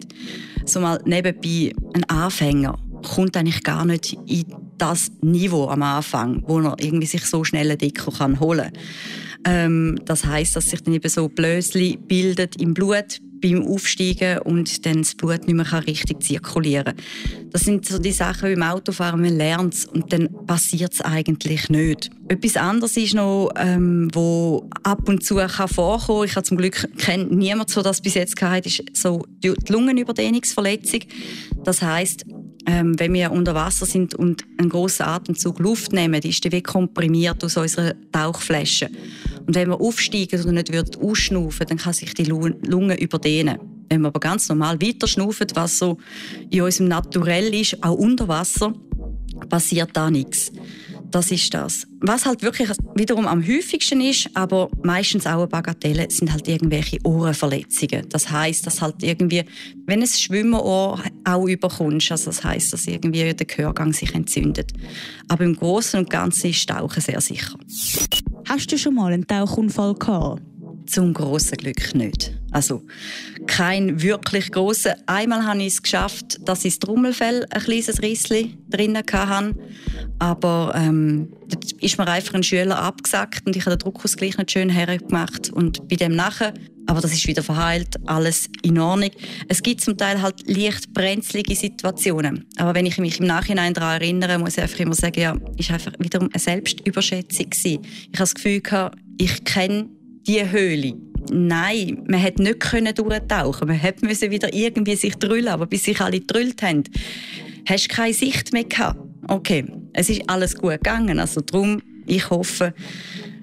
So 0.65 0.79
mal 0.79 1.01
nebenbei 1.05 1.73
ein 1.93 2.03
Anfänger 2.05 2.77
kommt 3.03 3.37
eigentlich 3.37 3.63
gar 3.63 3.85
nicht 3.85 4.17
in 4.27 4.45
das 4.77 5.11
Niveau 5.21 5.67
am 5.67 5.81
Anfang, 5.81 6.43
wo 6.45 6.59
er 6.59 6.75
irgendwie 6.79 7.07
sich 7.07 7.25
so 7.25 7.43
schnell 7.43 7.69
einen 7.69 7.77
Deko 7.77 8.11
holen 8.39 8.71
kann. 8.71 8.77
Ähm, 9.47 9.97
das 10.03 10.25
heißt, 10.25 10.55
dass 10.57 10.69
sich 10.69 10.83
dann 10.83 10.93
eben 10.93 11.09
so 11.09 11.29
Blösli 11.29 11.97
bildet 11.97 12.61
im 12.61 12.73
Blut 12.73 13.21
beim 13.39 13.65
Aufsteigen 13.65 14.39
und 14.39 14.85
dann 14.85 14.97
das 14.97 15.15
Blut 15.15 15.47
nicht 15.47 15.55
mehr 15.55 15.87
richtig 15.87 16.21
zirkulieren 16.21 16.95
kann. 16.95 17.51
Das 17.51 17.61
sind 17.61 17.85
so 17.85 17.99
die 17.99 18.11
Sachen 18.11 18.53
beim 18.53 18.63
Autofahren, 18.63 19.21
man 19.21 19.37
lernt 19.37 19.73
es 19.73 19.85
und 19.85 20.11
dann 20.11 20.27
passiert 20.45 20.93
es 20.93 21.01
eigentlich 21.01 21.69
nicht. 21.69 22.09
Etwas 22.27 22.57
anderes 22.57 22.97
ist 22.97 23.13
noch, 23.13 23.51
ähm, 23.55 24.09
wo 24.11 24.67
ab 24.83 25.07
und 25.07 25.23
zu 25.23 25.35
kann 25.35 25.67
vorkommen 25.67 26.25
Ich 26.25 26.35
habe 26.35 26.43
zum 26.43 26.57
Glück 26.57 26.89
kennt 26.97 27.31
niemand, 27.31 27.69
so 27.69 27.81
das 27.81 28.01
bis 28.01 28.15
jetzt 28.15 28.35
gehabt 28.35 28.65
ist 28.65 28.83
so 28.93 29.23
die 29.43 29.53
Lungenüberdehnungsverletzung. 29.69 31.01
Das 31.63 31.81
heißt, 31.81 32.25
ähm, 32.65 32.99
wenn 32.99 33.13
wir 33.13 33.31
unter 33.31 33.55
Wasser 33.55 33.85
sind 33.85 34.13
und 34.13 34.43
einen 34.57 34.69
großen 34.69 35.05
Atemzug 35.05 35.59
Luft 35.59 35.93
nehmen, 35.93 36.21
ist 36.21 36.43
die 36.43 36.51
wie 36.51 36.61
komprimiert 36.61 37.43
aus 37.43 37.55
unserer 37.55 37.93
Tauchflasche. 38.11 38.89
Und 39.47 39.55
wenn 39.55 39.69
wir 39.69 39.79
aufsteigen 39.79 40.41
oder 40.41 40.51
nicht 40.51 40.71
wird 40.71 40.97
ausschnaufen, 41.01 41.65
dann 41.67 41.77
kann 41.77 41.93
sich 41.93 42.13
die 42.13 42.25
Lunge 42.25 42.99
überdehnen. 42.99 43.57
Wenn 43.89 44.01
wir 44.01 44.09
aber 44.09 44.19
ganz 44.19 44.49
normal 44.49 44.81
weiter 44.81 45.07
schnaufen, 45.07 45.47
was 45.53 45.79
so 45.79 45.97
in 46.49 46.61
unserem 46.61 46.89
Naturell 46.89 47.53
ist, 47.53 47.81
auch 47.81 47.95
unter 47.95 48.27
Wasser, 48.27 48.73
passiert 49.49 49.91
da 49.93 50.11
nichts. 50.11 50.51
Das 51.09 51.31
ist 51.31 51.53
das. 51.53 51.87
Was 52.01 52.25
halt 52.25 52.41
wirklich 52.41 52.69
wiederum 52.95 53.27
am 53.27 53.41
häufigsten 53.47 54.01
ist, 54.01 54.29
aber 54.33 54.69
meistens 54.83 55.25
auch 55.25 55.37
eine 55.37 55.47
Bagatelle, 55.47 56.07
sind 56.11 56.33
halt 56.33 56.49
irgendwelche 56.49 56.97
Ohrenverletzungen. 57.05 58.09
Das 58.09 58.29
heißt, 58.29 58.67
dass 58.67 58.81
halt 58.81 59.01
irgendwie, 59.01 59.45
wenn 59.85 60.01
ein 60.01 60.07
Schwimmerohr 60.07 61.01
auch 61.23 61.45
überkommst, 61.47 62.11
also 62.11 62.25
das 62.25 62.43
heißt, 62.43 62.73
dass 62.73 62.87
irgendwie 62.87 63.33
der 63.33 63.47
Gehörgang 63.47 63.93
sich 63.93 64.13
entzündet. 64.13 64.73
Aber 65.29 65.45
im 65.45 65.55
Großen 65.55 65.97
und 66.01 66.09
Ganzen 66.09 66.49
ist 66.49 66.67
Tauchen 66.67 67.01
sehr 67.01 67.21
sicher. 67.21 67.57
Hast 68.47 68.71
du 68.71 68.77
schon 68.77 68.95
mal 68.95 69.11
einen 69.11 69.27
Tauchunfall 69.27 69.93
gehabt? 69.95 70.41
Zum 70.85 71.13
großen 71.13 71.57
Glück 71.57 71.93
nicht. 71.95 72.33
Also 72.51 72.81
kein 73.45 74.01
wirklich 74.01 74.51
großer. 74.51 74.95
Einmal 75.05 75.45
habe 75.45 75.59
ich 75.59 75.73
es 75.73 75.83
geschafft, 75.83 76.39
dass 76.47 76.63
ich 76.63 76.79
das 76.79 76.87
Trommelfell 76.87 77.45
ein 77.49 77.61
kleines 77.61 78.01
Rissli 78.01 78.57
drinnen 78.69 79.03
hatte. 79.05 79.53
Aber 80.19 80.73
ähm, 80.75 81.33
da 81.49 81.57
ist 81.81 81.97
mir 81.97 82.07
einfach 82.07 82.35
ein 82.35 82.43
Schüler 82.43 82.79
abgesackt 82.79 83.45
und 83.45 83.57
ich 83.57 83.65
habe 83.65 83.75
den 83.75 83.79
Druckausgleich 83.79 84.37
nicht 84.37 84.51
schön 84.51 84.69
hergemacht. 84.69 85.51
Und 85.51 85.89
bei 85.89 85.97
dem 85.97 86.15
nachher, 86.15 86.53
aber 86.87 87.01
das 87.01 87.13
ist 87.13 87.27
wieder 87.27 87.43
verheilt, 87.43 87.95
alles 88.05 88.49
in 88.63 88.79
Ordnung. 88.79 89.11
Es 89.47 89.61
gibt 89.61 89.81
zum 89.81 89.97
Teil 89.97 90.21
halt 90.21 90.47
leicht 90.47 90.93
brenzlige 90.93 91.55
Situationen. 91.55 92.45
Aber 92.57 92.73
wenn 92.73 92.85
ich 92.85 92.97
mich 92.97 93.19
im 93.19 93.27
Nachhinein 93.27 93.73
daran 93.73 94.01
erinnere, 94.01 94.39
muss 94.39 94.57
ich 94.57 94.63
einfach 94.63 94.79
immer 94.79 94.95
sagen, 94.95 95.19
ja, 95.19 95.37
ist 95.57 95.69
einfach 95.69 95.93
wiederum 95.99 96.29
eine 96.31 96.39
Selbstüberschätzung 96.39 97.49
gewesen. 97.49 97.81
Ich 97.83 98.07
habe 98.07 98.17
das 98.17 98.35
Gefühl 98.35 98.61
gehabt, 98.61 98.97
ich 99.17 99.43
kenne 99.43 99.89
die 100.27 100.49
Höhle. 100.49 100.93
Nein, 101.29 102.03
man 102.07 102.19
hätte 102.19 102.41
nicht 102.41 102.61
können 102.61 102.95
durchtauchen. 102.95 103.67
Man 103.67 103.77
hätte 103.77 104.05
müssen 104.05 104.31
wieder 104.31 104.53
irgendwie 104.53 104.95
sich 104.95 105.15
drüllen, 105.15 105.49
aber 105.49 105.65
bis 105.65 105.83
sich 105.83 105.99
alle 105.99 106.21
drüllt 106.21 106.61
haben, 106.61 106.83
hast 107.67 107.91
du 107.91 107.95
keine 107.95 108.13
Sicht 108.13 108.53
mehr 108.53 108.63
gehabt. 108.63 108.99
Okay, 109.27 109.65
es 109.93 110.09
ist 110.09 110.21
alles 110.27 110.55
gut 110.55 110.71
gegangen, 110.71 111.19
also 111.19 111.41
darum, 111.41 111.81
ich 112.05 112.29
hoffe, 112.29 112.73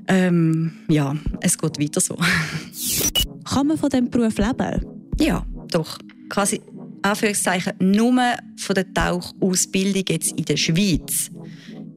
ähm, 0.08 0.72
ja, 0.88 1.14
es 1.40 1.58
geht 1.58 1.78
weiter 1.78 2.00
so. 2.00 2.16
Kann 3.44 3.66
man 3.66 3.78
von 3.78 3.90
diesem 3.90 4.10
Beruf 4.10 4.38
leben? 4.38 4.86
Ja, 5.20 5.46
doch. 5.70 5.98
Quasi 6.28 6.60
Anführungszeichen 7.02 7.74
nur 7.80 8.14
von 8.56 8.74
der 8.74 8.92
Tauchausbildung 8.92 10.04
jetzt 10.08 10.32
in 10.32 10.44
der 10.44 10.56
Schweiz 10.56 11.30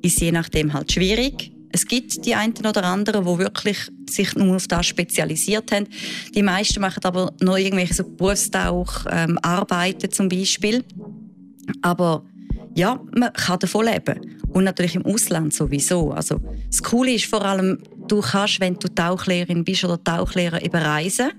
ist 0.01 0.22
je 0.22 0.32
nachdem 0.32 0.74
halt 0.74 0.92
schwierig. 0.92 1.51
Es 1.72 1.86
gibt 1.86 2.25
die 2.25 2.36
einen 2.36 2.54
oder 2.58 2.84
anderen, 2.84 3.25
die 3.25 3.38
wirklich 3.38 3.77
sich 4.10 4.36
nur 4.36 4.56
auf 4.56 4.68
das 4.68 4.86
spezialisiert 4.86 5.72
haben. 5.72 5.88
Die 6.34 6.44
meisten 6.44 6.82
machen 6.82 7.04
aber 7.04 7.34
noch 7.42 7.58
irgendwelche 7.58 7.94
so 7.94 8.04
Berufstaucharbeiten 8.04 10.06
ähm, 10.06 10.12
zum 10.12 10.30
Beispiel. 10.30 10.84
Aber 11.82 12.24
ja, 12.75 13.00
man 13.16 13.34
kann 13.34 13.60
davon 13.60 13.86
leben. 13.86 14.38
Und 14.50 14.63
natürlich 14.63 14.96
im 14.96 15.06
Ausland 15.06 15.54
sowieso. 15.54 16.12
Also, 16.12 16.39
das 16.70 16.82
Coole 16.82 17.13
ist 17.13 17.25
vor 17.25 17.44
allem, 17.44 17.80
du 18.08 18.22
kannst, 18.22 18.60
wenn 18.60 18.76
du 18.76 18.88
Tauchlehrerin 18.88 19.64
bist 19.64 19.84
oder 19.84 20.04
Tauchlehrer, 20.04 20.64
eben 20.64 20.76
reisen. 20.76 21.32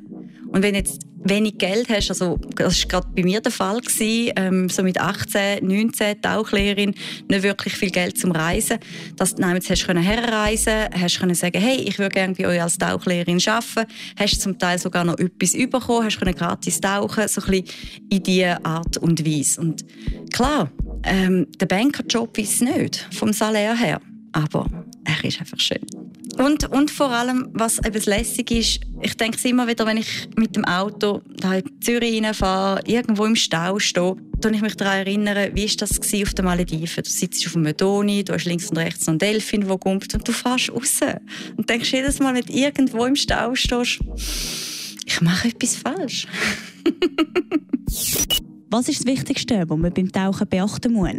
Und 0.48 0.62
wenn 0.62 0.74
jetzt 0.74 1.02
wenig 1.24 1.58
Geld 1.58 1.88
hast, 1.88 2.10
also 2.10 2.38
das 2.56 2.82
war 2.82 2.88
gerade 2.88 3.08
bei 3.14 3.22
mir 3.22 3.40
der 3.40 3.52
Fall, 3.52 3.80
gewesen, 3.80 4.32
ähm, 4.36 4.68
so 4.68 4.82
mit 4.82 4.98
18, 4.98 5.66
19 5.66 6.22
Tauchlehrerin, 6.22 6.94
nicht 7.28 7.42
wirklich 7.42 7.74
viel 7.74 7.90
Geld 7.90 8.18
zum 8.18 8.32
Reisen, 8.32 8.78
dass 9.16 9.34
du 9.34 9.46
jetzt 9.46 9.70
hast 9.70 9.86
können 9.86 10.02
herreisen, 10.02 10.88
hast 10.92 11.20
können 11.20 11.34
sagen, 11.34 11.60
hey, 11.60 11.76
ich 11.76 11.98
würde 11.98 12.14
gerne 12.14 12.34
bei 12.34 12.46
euch 12.46 12.62
als 12.62 12.78
Tauchlehrerin 12.78 13.40
arbeiten, 13.46 13.92
hast 14.18 14.40
zum 14.40 14.58
Teil 14.58 14.78
sogar 14.78 15.04
noch 15.04 15.18
etwas 15.18 15.52
bekommen, 15.52 16.06
hast 16.06 16.18
können 16.18 16.34
gratis 16.34 16.80
tauchen, 16.80 17.28
so 17.28 17.42
ein 17.42 17.50
bisschen 17.50 17.64
in 18.10 18.22
diese 18.22 18.64
Art 18.64 18.96
und 18.98 19.26
Weise. 19.26 19.60
Und 19.60 19.84
klar, 20.32 20.70
ähm, 21.04 21.46
der 21.60 21.66
Bankerjob 21.66 22.38
ist 22.38 22.54
es 22.54 22.60
nicht, 22.60 23.06
vom 23.12 23.32
Salär 23.32 23.76
her, 23.76 24.00
aber 24.32 24.66
er 25.04 25.24
ist 25.24 25.40
einfach 25.40 25.60
schön. 25.60 25.84
Und, 26.38 26.70
und 26.70 26.90
vor 26.90 27.10
allem, 27.10 27.48
was 27.52 27.78
eben 27.84 28.00
lässig 28.04 28.50
ist, 28.52 28.80
ich 29.02 29.16
denke 29.16 29.36
es 29.36 29.44
immer 29.44 29.66
wieder, 29.66 29.84
wenn 29.86 29.96
ich 29.96 30.28
mit 30.36 30.54
dem 30.54 30.64
Auto 30.64 31.20
da 31.36 31.54
in 31.54 31.64
Zürich 31.80 32.22
reinfahre, 32.22 32.80
irgendwo 32.86 33.24
im 33.24 33.34
Stau 33.34 33.78
stehe, 33.78 34.16
dann 34.38 34.54
ich 34.54 34.62
mich 34.62 34.76
daran 34.76 34.98
erinnere, 34.98 35.50
wie 35.54 35.68
war 35.68 35.76
das 35.78 35.98
auf 35.98 36.34
den 36.34 36.44
Malediven? 36.44 37.02
Du 37.02 37.10
sitzt 37.10 37.44
auf 37.46 37.56
einem 37.56 37.76
Doni, 37.76 38.22
du 38.22 38.34
hast 38.34 38.44
links 38.44 38.70
und 38.70 38.78
rechts 38.78 39.08
einen 39.08 39.18
Delfin, 39.18 39.66
der 39.66 39.78
kommt 39.78 40.14
und 40.14 40.28
du 40.28 40.32
fährst 40.32 40.70
raus. 40.70 41.00
Und 41.56 41.68
denkst 41.68 41.92
jedes 41.92 42.20
Mal, 42.20 42.34
wenn 42.34 42.44
du 42.44 42.52
irgendwo 42.52 43.04
im 43.04 43.16
Stau 43.16 43.54
stehst, 43.56 43.98
ich 45.06 45.20
mache 45.20 45.48
etwas 45.48 45.74
falsch. 45.74 46.26
was 48.70 48.88
ist 48.88 49.00
das 49.00 49.06
Wichtigste, 49.06 49.64
was 49.66 49.78
man 49.78 49.92
beim 49.92 50.12
Tauchen 50.12 50.46
beachten 50.46 50.92
muss? 50.92 51.10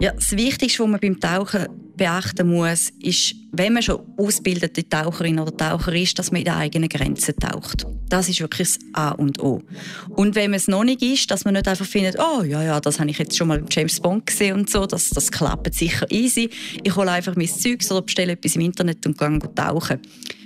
Ja, 0.00 0.12
das 0.12 0.32
Wichtigste, 0.32 0.82
was 0.82 0.88
man 0.88 1.00
beim 1.00 1.20
Tauchen 1.20 1.66
beachten 1.96 2.48
muss, 2.48 2.90
ist, 3.00 3.36
wenn 3.52 3.74
man 3.74 3.82
schon 3.82 4.00
ausgebildete 4.16 4.88
Taucherin 4.88 5.38
oder 5.38 5.56
Taucher 5.56 5.94
ist, 5.94 6.18
dass 6.18 6.32
man 6.32 6.40
in 6.40 6.46
den 6.46 6.54
eigenen 6.54 6.88
Grenzen 6.88 7.36
taucht. 7.36 7.86
Das 8.08 8.28
ist 8.28 8.40
wirklich 8.40 8.68
das 8.68 8.78
A 8.92 9.10
und 9.10 9.40
O. 9.40 9.62
Und 10.10 10.34
wenn 10.34 10.50
man 10.50 10.58
es 10.58 10.66
noch 10.66 10.84
nicht 10.84 11.02
ist, 11.02 11.30
dass 11.30 11.44
man 11.44 11.54
nicht 11.54 11.68
einfach 11.68 11.86
findet, 11.86 12.16
oh 12.18 12.42
ja, 12.42 12.62
ja, 12.62 12.80
das 12.80 12.98
habe 12.98 13.10
ich 13.10 13.18
jetzt 13.18 13.36
schon 13.36 13.48
mal 13.48 13.58
im 13.58 13.66
James 13.70 14.00
Bond 14.00 14.26
gesehen 14.26 14.58
und 14.58 14.70
so, 14.70 14.86
das, 14.86 15.10
das 15.10 15.30
klappt 15.30 15.72
sicher 15.74 16.10
easy. 16.10 16.50
Ich 16.82 16.96
hole 16.96 17.10
einfach 17.10 17.36
mein 17.36 17.48
Zeug 17.48 17.80
oder 17.90 18.02
bestelle 18.02 18.32
etwas 18.32 18.56
im 18.56 18.62
Internet 18.62 19.06
und 19.06 19.16
gehe 19.16 19.54
tauchen. 19.54 20.00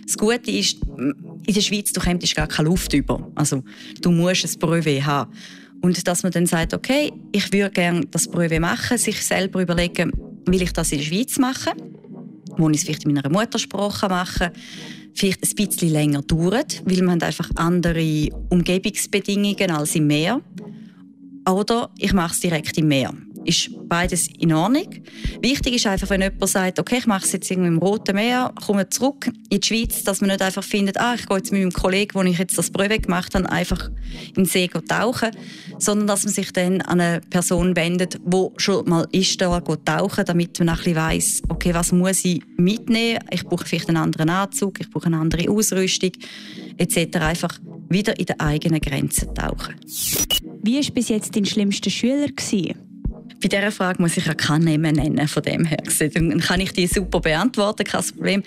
Das 0.05 0.17
Gute 0.17 0.50
ist, 0.50 0.78
in 0.97 1.55
der 1.55 1.61
Schweiz, 1.61 1.93
du 1.93 2.00
kommst 2.00 2.35
gar 2.35 2.47
keine 2.47 2.69
Luft 2.69 2.95
über. 2.95 3.31
Also, 3.35 3.62
du 4.00 4.11
musst 4.11 4.45
ein 4.45 4.59
Brevet 4.59 5.05
haben. 5.05 5.31
Und 5.80 6.06
dass 6.06 6.23
man 6.23 6.32
dann 6.32 6.47
sagt, 6.47 6.75
okay, 6.75 7.12
ich 7.32 7.52
würde 7.52 7.70
gerne 7.70 8.06
das 8.11 8.28
Brevet 8.28 8.61
machen, 8.61 8.99
sich 8.99 9.25
selber 9.25 9.62
überlegen, 9.62 10.12
will 10.47 10.62
ich 10.62 10.73
das 10.73 10.92
in 10.92 10.99
der 10.99 11.04
Schweiz 11.04 11.38
machen? 11.38 11.73
Wo 12.56 12.68
ich 12.70 12.78
es 12.78 12.85
vielleicht 12.85 13.04
in 13.04 13.14
meiner 13.14 13.30
Muttersprache 13.30 14.08
machen 14.08 14.50
vielleicht 15.18 15.42
ein 15.42 15.66
bisschen 15.66 15.90
länger 15.90 16.23
dauert, 16.23 16.82
weil 16.85 17.02
man 17.02 17.20
einfach 17.20 17.50
andere 17.56 18.28
Umgebungsbedingungen 18.50 19.70
als 19.70 19.97
im 19.97 20.06
Meer. 20.06 20.40
Oder 21.49 21.90
ich 21.99 22.12
mache 22.12 22.35
es 22.35 22.40
direkt 22.40 22.78
im 22.78 22.88
Meer 22.88 23.12
ist 23.45 23.71
beides 23.88 24.28
in 24.38 24.52
Ordnung. 24.52 24.88
Wichtig 25.40 25.75
ist 25.75 25.87
einfach, 25.87 26.11
wenn 26.11 26.23
jemand 26.23 26.49
sagt, 26.49 26.78
okay, 26.78 26.97
ich 26.99 27.07
mache 27.07 27.25
es 27.25 27.33
jetzt 27.33 27.50
irgendwie 27.50 27.68
im 27.68 27.78
Roten 27.78 28.14
Meer, 28.14 28.52
komme 28.66 28.88
zurück 28.88 29.30
in 29.49 29.61
die 29.61 29.66
Schweiz, 29.66 30.04
dass 30.04 30.21
man 30.21 30.30
nicht 30.30 30.42
einfach 30.42 30.64
findet, 30.64 30.99
ah, 30.99 31.14
ich 31.14 31.26
gehe 31.26 31.37
jetzt 31.37 31.52
mit 31.52 31.62
meinem 31.62 31.73
Kollegen, 31.73 32.14
wo 32.14 32.23
ich 32.23 32.38
jetzt 32.38 32.59
das 32.59 32.71
Brevet 32.71 33.04
gemacht 33.04 33.35
habe, 33.35 33.50
einfach 33.50 33.90
in 34.28 34.35
den 34.35 34.45
See 34.45 34.68
tauchen, 34.68 35.30
sondern 35.78 36.07
dass 36.07 36.25
man 36.25 36.33
sich 36.33 36.52
dann 36.52 36.80
an 36.83 37.00
eine 37.00 37.21
Person 37.30 37.76
wendet, 37.76 38.18
die 38.25 38.47
schon 38.57 38.88
mal 38.88 39.07
ist 39.12 39.40
da 39.40 39.61
tauchen, 39.61 40.25
damit 40.25 40.59
man 40.59 40.68
ein 40.68 40.76
bisschen 40.76 40.97
weiss, 40.97 41.42
okay, 41.49 41.75
was 41.75 41.92
muss 41.92 42.25
ich 42.25 42.42
mitnehmen? 42.57 43.21
Ich 43.30 43.45
brauche 43.45 43.64
vielleicht 43.64 43.88
einen 43.88 43.99
anderen 43.99 44.30
Anzug, 44.30 44.80
ich 44.80 44.90
brauche 44.90 45.07
eine 45.07 45.18
andere 45.18 45.50
Ausrüstung 45.50 46.12
etc. 46.76 47.16
Einfach 47.16 47.59
wieder 47.88 48.18
in 48.18 48.26
den 48.26 48.40
eigenen 48.40 48.80
Grenzen 48.80 49.35
tauchen. 49.35 49.75
Wie 50.62 50.76
war 50.76 50.92
bis 50.92 51.09
jetzt 51.09 51.35
dein 51.35 51.45
schlimmster 51.45 51.90
Schüler? 51.90 52.28
Gewesen? 52.28 52.88
Bei 53.40 53.49
dieser 53.49 53.71
Frage 53.71 54.02
muss 54.02 54.16
ich 54.16 54.26
ja 54.26 54.35
keinen 54.35 54.64
Namen 54.64 54.97
nennen, 54.97 55.28
von 55.28 55.42
dem 55.42 55.64
her 55.64 55.78
Dann 56.12 56.40
kann 56.40 56.61
ich 56.61 56.73
die 56.73 56.87
super 56.87 57.21
beantworten, 57.21 57.85
kein 57.85 58.02
Problem. 58.02 58.42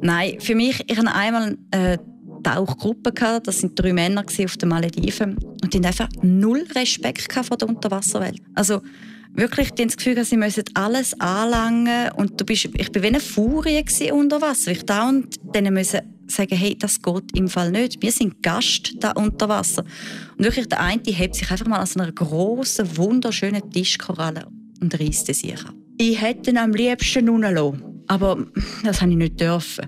Nein, 0.00 0.36
für 0.40 0.54
mich, 0.54 0.84
ich 0.88 0.96
hatte 0.96 1.12
einmal 1.12 1.56
eine 1.72 1.98
Tauchgruppe, 2.42 3.12
das 3.42 3.58
sind 3.58 3.78
drei 3.78 3.92
Männer 3.92 4.24
auf 4.24 4.56
den 4.56 4.68
Malediven 4.68 5.36
und 5.36 5.74
die 5.74 5.78
hatten 5.78 5.86
einfach 5.86 6.08
null 6.22 6.64
Respekt 6.76 7.32
vor 7.32 7.56
der 7.56 7.68
Unterwasserwelt. 7.68 8.40
Also 8.54 8.82
wirklich 9.32 9.72
die 9.72 9.82
haben 9.82 9.88
das 9.88 9.96
Gefühl, 9.96 10.24
sie 10.24 10.36
müssen 10.36 10.64
alles 10.74 11.18
anlangen 11.20 12.12
und 12.12 12.40
du 12.40 12.44
bist, 12.44 12.66
ich 12.66 12.94
war 12.94 13.02
wie 13.02 13.06
eine 13.06 13.20
Furie 13.20 13.84
unter 14.12 14.40
Wasser. 14.40 14.70
Ich 14.70 14.84
da 14.84 15.12
denen 15.54 15.74
müssen 15.74 16.00
sagen, 16.28 16.56
hey, 16.56 16.76
das 16.78 17.00
geht 17.00 17.36
im 17.36 17.48
Fall 17.48 17.70
nicht. 17.70 18.02
Wir 18.02 18.12
sind 18.12 18.42
Gast 18.42 18.94
da 19.00 19.12
unter 19.12 19.48
Wasser. 19.48 19.84
Und 20.36 20.44
wirklich 20.44 20.68
der 20.68 20.80
eine 20.80 21.02
hebt 21.04 21.34
sich 21.34 21.50
einfach 21.50 21.66
mal 21.66 21.82
aus 21.82 21.96
einer 21.96 22.10
großen, 22.10 22.96
wunderschönen 22.96 23.70
Tischkoralle 23.70 24.46
und 24.80 24.98
reißt 24.98 25.26
sie 25.26 25.34
sich 25.34 25.58
ab. 25.64 25.74
Ich 25.98 26.20
hätte 26.20 26.50
ihn 26.50 26.58
am 26.58 26.72
liebsten 26.72 27.28
runterlassen. 27.28 27.82
Aber 28.08 28.46
das 28.84 29.02
habe 29.02 29.10
ich 29.10 29.16
nicht 29.16 29.40
dürfen. 29.40 29.86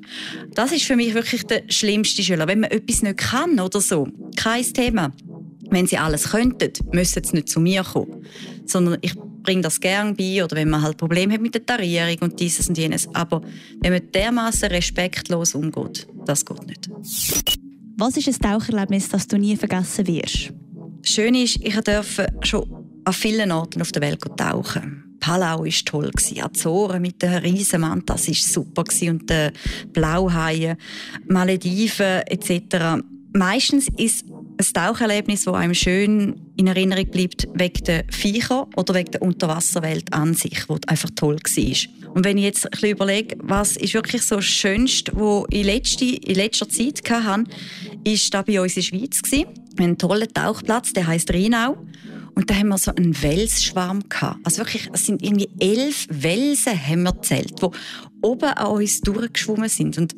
Das 0.54 0.72
ist 0.72 0.84
für 0.84 0.96
mich 0.96 1.14
wirklich 1.14 1.44
der 1.44 1.62
schlimmste 1.68 2.22
Schüler. 2.22 2.48
Wenn 2.48 2.60
man 2.60 2.70
etwas 2.70 3.02
nicht 3.02 3.18
kann 3.18 3.60
oder 3.60 3.80
so, 3.80 4.08
kein 4.36 4.64
Thema. 4.64 5.12
Wenn 5.70 5.86
sie 5.86 5.98
alles 5.98 6.30
könnten, 6.30 6.72
müssen 6.92 7.22
sie 7.22 7.36
nicht 7.36 7.48
zu 7.48 7.60
mir 7.60 7.84
kommen. 7.84 8.24
Sondern 8.64 8.98
ich 9.02 9.14
bringe 9.48 9.62
das 9.62 9.80
gerne 9.80 10.12
bei 10.12 10.44
oder 10.44 10.56
wenn 10.56 10.68
man 10.68 10.82
halt 10.82 10.98
Probleme 10.98 11.32
hat 11.32 11.40
mit 11.40 11.54
der 11.54 11.64
Tarierung 11.64 12.18
und 12.20 12.38
dieses 12.38 12.68
und 12.68 12.76
jenes. 12.76 13.08
Aber 13.14 13.40
wenn 13.80 13.94
man 13.94 14.12
dermaßen 14.12 14.68
respektlos 14.68 15.54
umgeht, 15.54 16.06
das 16.26 16.44
geht 16.44 16.66
nicht. 16.66 16.90
Was 17.96 18.16
ist 18.18 18.28
ein 18.28 18.50
Taucherlebnis, 18.50 19.08
das 19.08 19.26
du 19.26 19.38
nie 19.38 19.56
vergessen 19.56 20.06
wirst? 20.06 20.52
Schön 21.02 21.34
ist, 21.34 21.56
ich 21.62 21.74
durfte 21.80 22.26
schon 22.42 22.62
an 23.06 23.12
vielen 23.14 23.50
Orten 23.50 23.80
auf 23.80 23.90
der 23.90 24.02
Welt 24.02 24.20
tauchen. 24.36 25.16
Palau 25.18 25.64
war 25.64 25.84
toll, 25.86 26.10
Azoren 26.42 27.00
mit 27.00 27.22
den 27.22 27.32
Riesenmann, 27.32 28.02
das 28.04 28.28
war 28.28 28.34
super. 28.34 28.84
Und 29.08 29.30
die 29.30 29.48
Blauhaie, 29.94 30.76
Malediven 31.26 32.20
etc. 32.26 33.02
Meistens 33.32 33.88
ist 33.96 34.26
ein 34.58 34.72
Taucherlebnis, 34.72 35.44
das 35.44 35.54
einem 35.54 35.74
schön 35.74 36.40
in 36.56 36.66
Erinnerung 36.66 37.06
bleibt, 37.10 37.46
wegen 37.54 37.84
der 37.84 38.04
Viecher 38.10 38.66
oder 38.76 38.94
wegen 38.94 39.12
der 39.12 39.22
Unterwasserwelt 39.22 40.12
an 40.12 40.34
sich, 40.34 40.64
die 40.66 40.88
einfach 40.88 41.10
toll 41.14 41.36
war. 41.36 42.12
Und 42.14 42.24
wenn 42.24 42.38
ich 42.38 42.44
jetzt 42.44 42.66
ein 42.66 42.70
bisschen 42.70 42.90
überlege, 42.90 43.36
was 43.40 43.76
ist 43.76 43.94
wirklich 43.94 44.22
so 44.22 44.36
das 44.36 44.44
Schönste, 44.46 45.12
was 45.14 45.44
ich 45.50 45.64
letzte, 45.64 46.04
in 46.04 46.34
letzter 46.34 46.68
Zeit 46.68 47.08
hatte, 47.08 47.44
ist 48.04 48.32
da 48.34 48.42
bei 48.42 48.60
uns 48.60 48.76
in 48.76 48.82
der 48.82 48.88
Schweiz. 48.88 49.22
Wir 49.30 49.46
haben 49.46 49.54
einen 49.78 49.98
tollen 49.98 50.32
Tauchplatz, 50.32 50.92
der 50.92 51.06
heißt 51.06 51.32
Rheinau. 51.32 51.76
Und 52.34 52.50
da 52.50 52.54
haben 52.54 52.68
wir 52.68 52.78
so 52.78 52.94
einen 52.94 53.20
Welsschwarm 53.20 54.08
gehabt. 54.08 54.38
Also 54.44 54.58
wirklich, 54.58 54.88
es 54.92 55.06
sind 55.06 55.22
irgendwie 55.22 55.48
elf 55.58 56.06
Welsen 56.08 56.72
haben 56.86 57.02
wir 57.02 57.12
gezählt, 57.12 57.54
die 57.60 57.66
oben 58.22 58.50
an 58.50 58.66
uns 58.68 59.00
durchgeschwommen 59.00 59.68
sind. 59.68 59.98
Und 59.98 60.14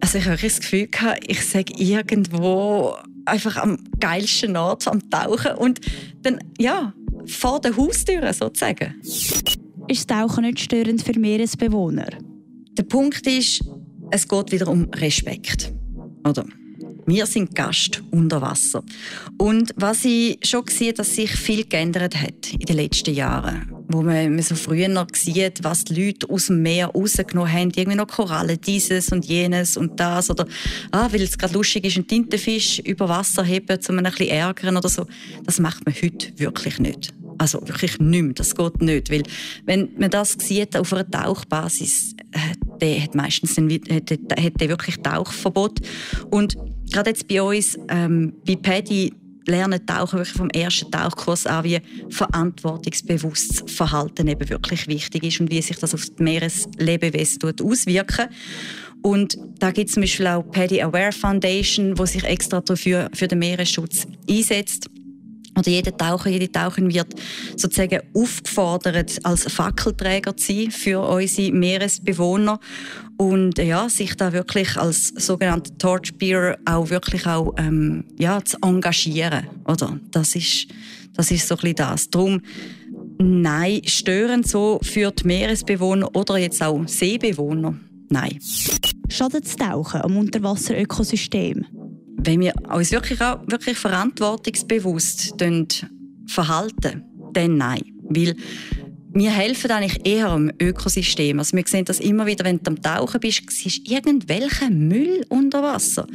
also 0.00 0.18
ich 0.18 0.26
habe 0.26 0.38
das 0.40 0.60
Gefühl 0.60 0.88
gehabt, 0.88 1.24
ich 1.26 1.44
sage 1.44 1.72
irgendwo 1.76 2.96
einfach 3.28 3.56
am 3.56 3.78
geilsten 4.00 4.56
Ort 4.56 4.88
am 4.88 5.08
Tauchen 5.10 5.52
und 5.56 5.80
dann, 6.22 6.38
ja, 6.58 6.92
vor 7.26 7.60
der 7.60 7.76
Haustür 7.76 8.32
sozusagen. 8.32 8.94
Ist 9.02 9.54
das 9.88 10.06
Tauchen 10.06 10.44
nicht 10.44 10.60
störend 10.60 11.02
für 11.02 11.18
Meeresbewohner? 11.18 12.08
Der 12.76 12.82
Punkt 12.82 13.26
ist, 13.26 13.64
es 14.10 14.28
geht 14.28 14.52
wieder 14.52 14.68
um 14.68 14.84
Respekt. 14.94 15.72
Oder? 16.26 16.44
Wir 17.06 17.24
sind 17.26 17.54
Gast 17.54 18.02
unter 18.10 18.42
Wasser. 18.42 18.82
Und 19.38 19.72
was 19.76 20.04
ich 20.04 20.38
schon 20.44 20.66
sehe, 20.68 20.92
dass 20.92 21.14
sich 21.14 21.30
viel 21.30 21.64
geändert 21.64 22.20
hat 22.20 22.52
in 22.52 22.66
den 22.66 22.76
letzten 22.76 23.14
Jahren. 23.14 23.77
Wo 23.90 24.02
man 24.02 24.40
so 24.42 24.54
früher 24.54 24.88
noch 24.88 25.06
sieht, 25.14 25.64
was 25.64 25.84
die 25.84 26.06
Leute 26.06 26.28
aus 26.28 26.46
dem 26.46 26.62
Meer 26.62 26.88
rausgenommen 26.88 27.52
haben. 27.52 27.72
Irgendwie 27.74 27.96
noch 27.96 28.06
Korallen, 28.08 28.60
dieses 28.60 29.08
und 29.10 29.24
jenes 29.24 29.76
und 29.76 29.98
das. 29.98 30.30
Oder, 30.30 30.46
ah, 30.90 31.08
weil 31.10 31.22
es 31.22 31.38
gerade 31.38 31.54
lustig 31.54 31.84
ist, 31.84 31.96
einen 31.96 32.06
Tintenfisch 32.06 32.80
über 32.80 33.08
Wasser 33.08 33.42
heben, 33.42 33.78
um 33.88 33.98
ihn 33.98 34.06
ein 34.06 34.12
bisschen 34.12 34.28
ärgern 34.28 34.76
oder 34.76 34.88
so. 34.88 35.06
Das 35.44 35.58
macht 35.58 35.86
man 35.86 35.94
heute 35.94 36.38
wirklich 36.38 36.78
nicht. 36.78 37.14
Also 37.38 37.60
wirklich 37.66 37.98
nicht 37.98 38.22
mehr. 38.22 38.34
Das 38.34 38.54
geht 38.54 38.82
nicht. 38.82 39.10
Weil, 39.10 39.22
wenn 39.64 39.90
man 39.96 40.10
das 40.10 40.36
sieht 40.38 40.76
auf 40.76 40.92
einer 40.92 41.08
Tauchbasis, 41.08 42.14
äh, 42.32 42.38
der 42.80 43.02
hat 43.04 43.14
meistens 43.14 43.54
dann, 43.54 43.70
hat, 43.70 44.10
hat 44.10 44.60
der 44.60 44.68
wirklich 44.68 44.96
Tauchverbot. 44.96 45.80
Und 46.30 46.56
gerade 46.90 47.10
jetzt 47.10 47.28
bei 47.28 47.40
uns, 47.40 47.78
ähm, 47.88 48.34
bei 48.46 48.56
Paddy, 48.56 49.12
lernen 49.48 49.84
tauchen 49.84 50.18
wirklich 50.18 50.36
vom 50.36 50.50
ersten 50.50 50.90
Tauchkurs 50.90 51.46
an, 51.46 51.64
wie 51.64 51.80
verantwortungsbewusstes 52.10 53.64
Verhalten 53.74 54.28
eben 54.28 54.48
wirklich 54.48 54.86
wichtig 54.86 55.24
ist 55.24 55.40
und 55.40 55.50
wie 55.50 55.62
sich 55.62 55.78
das 55.78 55.94
auf 55.94 56.04
die 56.04 56.22
Meereslebewesen 56.22 57.40
auswirken 57.62 58.28
und 59.02 59.38
da 59.58 59.70
gibt 59.70 59.88
es 59.88 59.94
zum 59.94 60.02
Beispiel 60.02 60.26
auch 60.26 60.42
Paddy 60.42 60.82
Aware 60.82 61.12
Foundation, 61.12 61.98
wo 61.98 62.04
sich 62.04 62.24
extra 62.24 62.60
dafür 62.60 63.08
für 63.14 63.28
den 63.28 63.38
Meeresschutz 63.38 64.06
einsetzt. 64.28 64.90
Oder 65.58 65.70
jeder 65.70 65.96
Taucher, 65.96 66.30
jede 66.30 66.50
Taucherin 66.52 66.92
wird 66.92 67.14
sozusagen 67.56 68.00
aufgefordert, 68.14 69.18
als 69.24 69.52
Fackelträger 69.52 70.36
zu 70.36 70.52
sein 70.52 70.70
für 70.70 71.00
unsere 71.00 71.52
Meeresbewohner 71.52 72.60
und 73.16 73.58
ja, 73.58 73.88
sich 73.88 74.14
da 74.14 74.32
wirklich 74.32 74.76
als 74.76 75.08
sogenannte 75.08 75.76
Torchbearer 75.76 76.58
auch 76.64 76.90
wirklich 76.90 77.26
auch 77.26 77.54
ähm, 77.58 78.04
ja, 78.18 78.44
zu 78.44 78.56
engagieren. 78.62 79.48
Oder? 79.64 79.98
Das 80.12 80.36
ist, 80.36 80.68
das 81.14 81.32
ist 81.32 81.48
so 81.48 81.56
ein 81.56 81.60
bisschen 81.60 81.76
das. 81.76 82.08
Darum, 82.08 82.40
nein, 83.18 83.80
störend 83.84 84.46
so 84.46 84.78
für 84.82 85.10
die 85.10 85.26
Meeresbewohner 85.26 86.14
oder 86.14 86.38
jetzt 86.38 86.62
auch 86.62 86.86
Seebewohner, 86.86 87.74
nein. 88.08 88.38
Schadet 89.08 89.44
das 89.44 89.56
Tauchen 89.56 90.02
am 90.02 90.16
Unterwasserökosystem? 90.18 91.66
Wenn 92.18 92.40
wir 92.40 92.52
uns 92.72 92.90
wirklich 92.90 93.20
auch 93.22 93.40
wirklich 93.46 93.78
verantwortungsbewusst 93.78 95.34
verhalten, 96.26 97.04
dann 97.32 97.56
nein. 97.56 97.82
Weil 98.02 98.36
wir 99.12 99.30
helfen 99.30 99.70
eigentlich 99.70 100.06
eher 100.06 100.28
am 100.28 100.50
Ökosystem. 100.60 101.38
Also 101.38 101.56
wir 101.56 101.64
sehen 101.66 101.84
das 101.84 102.00
immer 102.00 102.26
wieder, 102.26 102.44
wenn 102.44 102.62
du 102.62 102.70
am 102.70 102.82
Tauchen 102.82 103.20
bist, 103.20 103.42
siehst 103.50 103.88
irgendwelcher 103.90 104.70
Müll 104.70 105.24
unter 105.28 105.62
Wasser. 105.62 106.06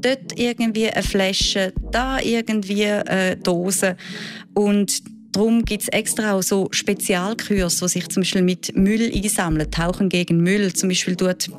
Dort 0.00 0.38
irgendwie 0.38 0.88
eine 0.88 1.02
Flasche, 1.02 1.72
da 1.90 2.20
irgendwie 2.20 2.86
eine 2.86 3.36
Dose. 3.36 3.96
Und 4.54 5.02
darum 5.36 5.64
gibt 5.64 5.82
es 5.82 5.88
extra 5.88 6.32
auch 6.32 6.42
so 6.42 6.68
Spezialkurse, 6.70 7.84
die 7.84 7.90
sich 7.90 8.08
zum 8.08 8.22
Beispiel 8.22 8.42
mit 8.42 8.74
Müll 8.74 9.12
einsammeln, 9.14 9.70
Tauchen 9.70 10.08
gegen 10.08 10.42
Müll 10.42 10.72
zum 10.72 10.88
Beispiel 10.88 11.16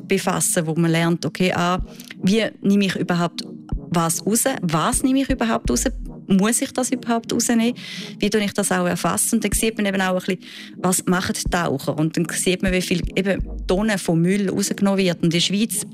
befassen, 0.07 0.65
wo 0.65 0.73
man 0.75 0.91
lernt, 0.91 1.25
okay, 1.25 1.53
ah, 1.53 1.79
wie 2.23 2.43
nehme 2.61 2.85
ich 2.85 2.95
überhaupt 2.95 3.43
was 3.89 4.25
raus? 4.25 4.45
Was 4.63 5.03
nehme 5.03 5.21
ich 5.21 5.29
überhaupt 5.29 5.69
raus? 5.69 5.83
Muss 6.27 6.61
ich 6.61 6.73
das 6.73 6.91
überhaupt 6.91 7.31
rausnehmen? 7.31 7.75
Wie 8.19 8.29
tue 8.29 8.43
ich 8.43 8.53
das 8.53 8.71
auch 8.71 8.85
erfassen? 8.85 9.35
Und 9.35 9.43
dann 9.43 9.51
sieht 9.51 9.77
man 9.77 9.85
eben 9.85 10.01
auch 10.01 10.15
ein 10.15 10.37
bisschen, 10.37 10.39
was 10.77 11.05
machen 11.05 11.35
die 11.35 11.49
Taucher? 11.49 11.97
Und 11.97 12.17
dann 12.17 12.27
sieht 12.31 12.63
man, 12.63 12.73
wie 12.73 12.81
viel 12.81 13.01
eben 13.15 13.43
Tonnen 13.67 13.97
von 13.97 14.19
Müll 14.19 14.49
rausgenommen 14.49 15.05
wird. 15.05 15.17
Und 15.17 15.25
in 15.25 15.29
der 15.29 15.39
Schweiz 15.39 15.85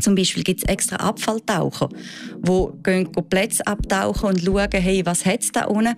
zum 0.00 0.14
Beispiel 0.14 0.42
gibt 0.42 0.62
es 0.62 0.68
extra 0.68 0.96
Abfalltaucher, 0.96 1.88
die 2.38 2.68
gehen 2.82 3.10
Plätze 3.28 3.66
abtauchen 3.66 4.30
und 4.30 4.42
schauen, 4.42 4.68
hey, 4.72 5.04
was 5.04 5.24
hat 5.24 5.42
es 5.42 5.52
da 5.52 5.64
unten? 5.66 5.94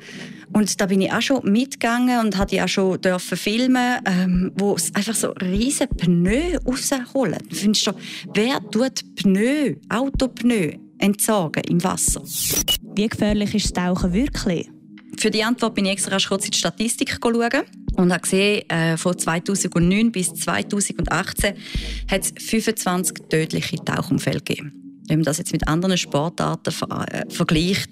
Und 0.52 0.80
da 0.80 0.86
bin 0.86 1.00
ich 1.00 1.12
auch 1.12 1.20
schon 1.20 1.50
mitgegangen 1.50 2.20
und 2.20 2.38
hatte 2.38 2.62
auch 2.64 2.68
schon 2.68 3.00
dürfen 3.00 3.36
filmen, 3.36 3.98
ähm, 4.06 4.52
wo 4.56 4.74
es 4.74 4.94
einfach 4.94 5.14
so 5.14 5.30
riesige 5.32 5.94
Pneu 5.94 6.56
rausholen. 6.66 7.38
Findest 7.50 7.86
du, 7.86 7.92
wer 8.34 8.60
tut 8.70 9.02
Pneu, 9.16 9.74
Autopneu 9.90 10.72
entsorgen 10.98 11.62
im 11.64 11.82
Wasser. 11.84 12.22
Wie 12.94 13.08
gefährlich 13.08 13.54
ist 13.54 13.76
das 13.76 13.84
Tauchen 13.84 14.12
wirklich? 14.12 14.68
Für 15.18 15.30
die 15.30 15.42
Antwort 15.42 15.74
bin 15.74 15.86
ich 15.86 15.92
extra 15.92 16.16
kurz 16.18 16.44
in 16.44 16.52
die 16.52 16.58
Statistik 16.58 17.20
schauen 17.20 17.64
und 17.98 18.12
habe 18.12 18.22
gesehen, 18.22 18.68
äh, 18.70 18.96
von 18.96 19.18
2009 19.18 20.12
bis 20.12 20.32
2018 20.32 21.54
hat 22.10 22.22
es 22.22 22.32
25 22.38 23.28
tödliche 23.28 23.76
Tauchunfälle 23.84 24.40
gegeben. 24.40 25.00
Wenn 25.08 25.18
man 25.18 25.24
das 25.24 25.38
jetzt 25.38 25.52
mit 25.52 25.66
anderen 25.66 25.98
Sportarten 25.98 26.70
ver 26.70 27.06
äh, 27.10 27.24
vergleicht, 27.28 27.90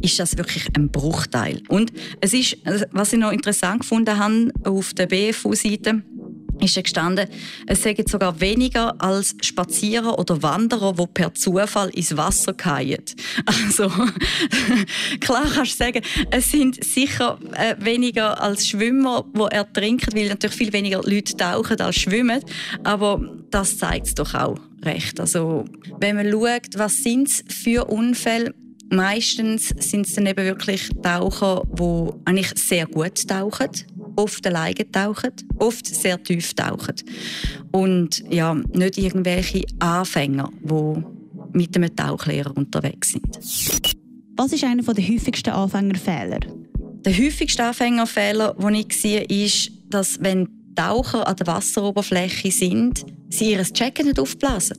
ist 0.00 0.20
das 0.20 0.38
wirklich 0.38 0.68
ein 0.76 0.90
Bruchteil. 0.92 1.62
Und 1.68 1.92
es 2.20 2.32
ist, 2.32 2.58
was 2.92 3.12
ich 3.12 3.18
noch 3.18 3.32
interessant 3.32 3.80
gefunden 3.80 4.16
habe 4.16 4.52
auf 4.64 4.94
der 4.94 5.06
BFU-Seite, 5.06 6.02
ist 6.60 6.76
ja 6.76 6.82
gestanden, 6.82 7.28
es 7.66 7.82
seien 7.82 8.06
sogar 8.06 8.40
weniger 8.40 9.00
als 9.00 9.34
Spazierer 9.42 10.18
oder 10.18 10.42
Wanderer, 10.42 10.94
die 10.94 11.06
per 11.06 11.34
Zufall 11.34 11.90
ins 11.90 12.16
Wasser 12.16 12.54
fallen. 12.58 13.04
Also, 13.46 13.88
klar 15.20 15.44
kannst 15.54 15.72
du 15.72 15.84
sagen, 15.84 16.02
es 16.30 16.50
sind 16.50 16.82
sicher 16.84 17.38
äh, 17.54 17.74
weniger 17.78 18.40
als 18.40 18.68
Schwimmer, 18.68 19.24
die 19.34 19.54
ertrinken, 19.54 20.14
weil 20.14 20.28
natürlich 20.28 20.56
viel 20.56 20.72
weniger 20.72 21.02
Leute 21.02 21.36
tauchen 21.36 21.80
als 21.80 21.96
schwimmen. 21.96 22.42
Aber 22.84 23.20
das 23.50 23.78
zeigt 23.78 24.06
es 24.06 24.14
doch 24.14 24.34
auch 24.34 24.58
recht. 24.84 25.20
Also, 25.20 25.64
wenn 26.00 26.16
man 26.16 26.30
schaut, 26.30 26.78
was 26.78 27.02
sind 27.02 27.28
es 27.28 27.44
für 27.48 27.86
Unfälle, 27.86 28.54
meistens 28.90 29.68
sind 29.78 30.06
es 30.06 30.14
dann 30.14 30.26
eben 30.26 30.44
wirklich 30.44 30.88
Taucher, 31.02 31.62
die 31.72 32.10
eigentlich 32.24 32.52
sehr 32.56 32.86
gut 32.86 33.26
tauchen 33.28 33.70
oft 34.18 34.46
alleine 34.46 34.90
tauchen, 34.90 35.30
oft 35.58 35.86
sehr 35.86 36.22
tief 36.22 36.52
tauchen. 36.54 36.94
Und 37.70 38.24
ja, 38.28 38.54
nicht 38.54 38.98
irgendwelche 38.98 39.62
Anfänger, 39.78 40.50
die 40.62 41.02
mit 41.52 41.76
einem 41.76 41.94
Tauchlehrer 41.94 42.54
unterwegs 42.56 43.12
sind. 43.12 43.38
Was 44.36 44.52
ist 44.52 44.64
einer 44.64 44.82
der 44.82 45.08
häufigsten 45.08 45.50
Anfängerfehler? 45.50 46.40
Der 47.04 47.16
häufigste 47.16 47.64
Anfängerfehler, 47.64 48.54
den 48.54 48.74
ich 48.74 49.00
sehe, 49.00 49.22
ist, 49.24 49.70
dass 49.88 50.20
wenn 50.20 50.48
Taucher 50.74 51.26
an 51.26 51.36
der 51.36 51.46
Wasseroberfläche 51.46 52.50
sind, 52.50 53.04
sie 53.30 53.52
ihr 53.52 53.64
Jacket 53.74 54.06
nicht 54.06 54.20
aufblasen. 54.20 54.78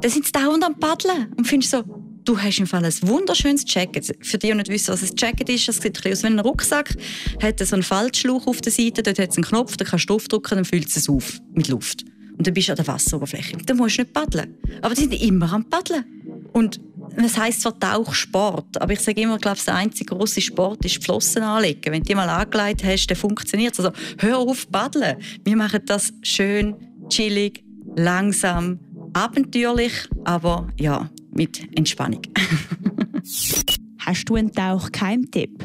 Dann 0.00 0.10
sind 0.10 0.26
sie 0.26 0.32
dauernd 0.32 0.64
am 0.64 0.78
Paddeln 0.78 1.32
und 1.36 1.46
findest 1.46 1.72
so, 1.72 1.82
Du 2.26 2.36
hast 2.36 2.58
im 2.58 2.66
Fall 2.66 2.84
ein 2.84 2.92
wunderschönes 3.02 3.64
Jacket. 3.68 4.16
Für 4.20 4.36
die, 4.36 4.48
die 4.48 4.54
nicht 4.54 4.68
wissen, 4.68 4.92
was 4.92 5.00
ein 5.00 5.14
Jacket 5.16 5.48
ist, 5.48 5.68
das 5.68 5.76
sieht 5.76 6.04
ein 6.04 6.12
aus 6.12 6.24
wie 6.24 6.26
ein 6.26 6.40
Rucksack. 6.40 6.96
Hat 7.40 7.60
so 7.60 7.76
einen 7.76 7.84
Faltschlauch 7.84 8.48
auf 8.48 8.60
der 8.60 8.72
Seite, 8.72 9.04
dort 9.04 9.20
hat 9.20 9.30
es 9.30 9.36
einen 9.36 9.44
Knopf, 9.44 9.76
da 9.76 9.84
kannst 9.84 10.10
du 10.10 10.14
draufdrücken, 10.14 10.56
dann 10.56 10.64
füllt 10.64 10.88
es 10.88 11.08
auf 11.08 11.40
mit 11.54 11.68
Luft. 11.68 12.04
Und 12.36 12.44
dann 12.44 12.52
bist 12.52 12.66
du 12.66 12.72
an 12.72 12.76
der 12.76 12.88
Wasseroberfläche. 12.88 13.56
Dann 13.64 13.76
musst 13.76 13.96
du 13.96 14.02
nicht 14.02 14.12
paddeln. 14.12 14.56
Aber 14.82 14.92
die 14.96 15.02
sind 15.02 15.12
immer 15.14 15.52
am 15.52 15.70
Paddeln. 15.70 16.04
Und 16.52 16.80
es 17.16 17.38
heisst 17.38 17.62
zwar 17.62 17.78
Tauchsport, 17.78 18.80
aber 18.80 18.92
ich 18.92 19.00
sage 19.00 19.20
immer, 19.20 19.38
glaube, 19.38 19.60
der 19.64 19.76
einzige 19.76 20.12
große 20.16 20.40
Sport 20.40 20.84
ist 20.84 21.04
Flossen 21.04 21.44
anlegen. 21.44 21.92
Wenn 21.92 22.02
du 22.02 22.08
die 22.08 22.14
mal 22.16 22.28
angelegt 22.28 22.82
hast, 22.82 23.06
dann 23.06 23.16
funktioniert 23.16 23.74
es. 23.74 23.84
Also 23.84 23.92
hör 24.18 24.38
auf 24.38 24.68
paddeln. 24.68 25.16
Wir 25.44 25.56
machen 25.56 25.82
das 25.86 26.12
schön, 26.22 26.74
chillig, 27.08 27.62
langsam, 27.94 28.80
abenteuerlich, 29.12 29.92
aber 30.24 30.68
ja, 30.76 31.08
mit 31.36 31.60
Entspannung. 31.76 32.22
Hast 33.98 34.28
du 34.28 34.36
einen 34.36 34.52
Tauchkeimtipp? 34.52 35.64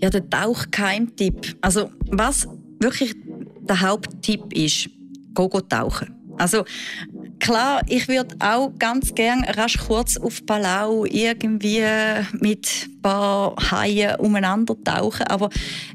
Ja, 0.00 0.10
der 0.10 0.28
Tauchkeimtipp. 0.28 1.56
Also 1.60 1.90
was 2.10 2.46
wirklich 2.80 3.14
der 3.68 3.80
Haupttipp 3.80 4.52
ist, 4.52 4.90
go, 5.34 5.48
go 5.48 5.60
tauchen. 5.60 6.14
Also 6.38 6.64
klar, 7.38 7.80
ich 7.86 8.08
würde 8.08 8.36
auch 8.40 8.72
ganz 8.78 9.14
gern 9.14 9.44
rasch 9.44 9.78
kurz 9.78 10.16
auf 10.16 10.44
Palau 10.44 11.04
irgendwie 11.06 11.82
mit 12.40 12.88
ein 12.88 13.02
paar 13.02 13.56
Haien 13.70 14.16
umeinander 14.16 14.76
tauchen, 14.82 15.26
aber 15.28 15.50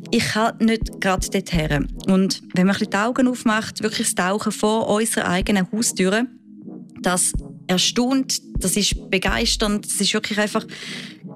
ich 0.10 0.26
kann 0.26 0.58
nicht 0.60 1.00
gerade 1.00 1.30
dorthin. 1.30 1.88
Und 2.08 2.42
wenn 2.56 2.68
man 2.68 2.76
ein 2.76 2.90
die 2.90 2.98
Augen 2.98 3.28
aufmacht, 3.28 3.84
wirklich 3.84 4.14
das 4.14 4.16
Tauchen 4.16 4.52
vor 4.52 4.88
unserer 4.90 5.28
eigenen 5.28 5.72
Haustür, 5.72 6.26
das 7.02 7.34
erstaunt, 7.72 8.42
das 8.60 8.78
ist 8.78 9.10
begeisternd, 9.10 9.86
das 9.86 10.00
ist 10.00 10.14
wirklich 10.14 10.38
einfach 10.38 10.66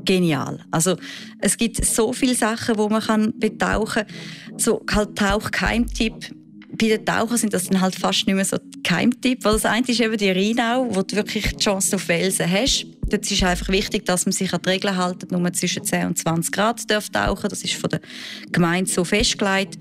genial. 0.04 0.60
Also 0.72 0.98
es 1.40 1.58
gibt 1.58 1.84
so 1.84 2.14
viele 2.14 2.36
Sachen, 2.36 2.78
wo 2.78 2.88
man 2.90 3.02
kann 3.02 3.34
betauchen 3.40 4.04
kann. 4.06 4.60
So 4.60 4.82
halt 4.92 5.18
Tauchkeimtipp. 5.18 6.14
Bei 6.78 6.90
den 6.90 7.06
Tauchern 7.06 7.38
sind 7.38 7.54
das 7.54 7.66
dann 7.66 7.80
halt 7.80 7.96
fast 7.96 8.28
nicht 8.28 8.36
mehr 8.36 8.46
so 8.46 8.58
Keimtipp. 8.84 9.42
das 9.42 9.66
eine 9.66 9.88
ist 9.88 10.00
eben 10.00 10.18
die 10.18 10.30
Rheinau, 10.30 10.88
wo 10.90 11.02
du 11.02 11.16
wirklich 11.16 11.54
die 11.54 11.64
Chance 11.64 11.96
auf 11.96 12.04
Felsen 12.04 12.52
hast. 12.52 12.86
Dort 13.08 13.30
ist 13.32 13.44
einfach 13.44 13.70
wichtig, 13.70 14.06
dass 14.06 14.26
man 14.26 14.34
sich 14.34 14.54
an 14.54 14.62
die 14.66 14.70
Regeln 14.70 15.02
hält, 15.02 15.32
nur 15.32 15.54
zwischen 15.54 15.84
10 15.84 16.08
und 16.08 16.18
20 16.18 16.52
Grad 16.52 16.90
darf 16.90 17.10
tauchen. 17.10 17.50
Das 17.50 17.64
ist 17.64 17.76
von 17.76 17.90
der 17.90 18.02
Gemeinde 18.52 18.92
so 18.92 19.04
festgelegt. 19.04 19.78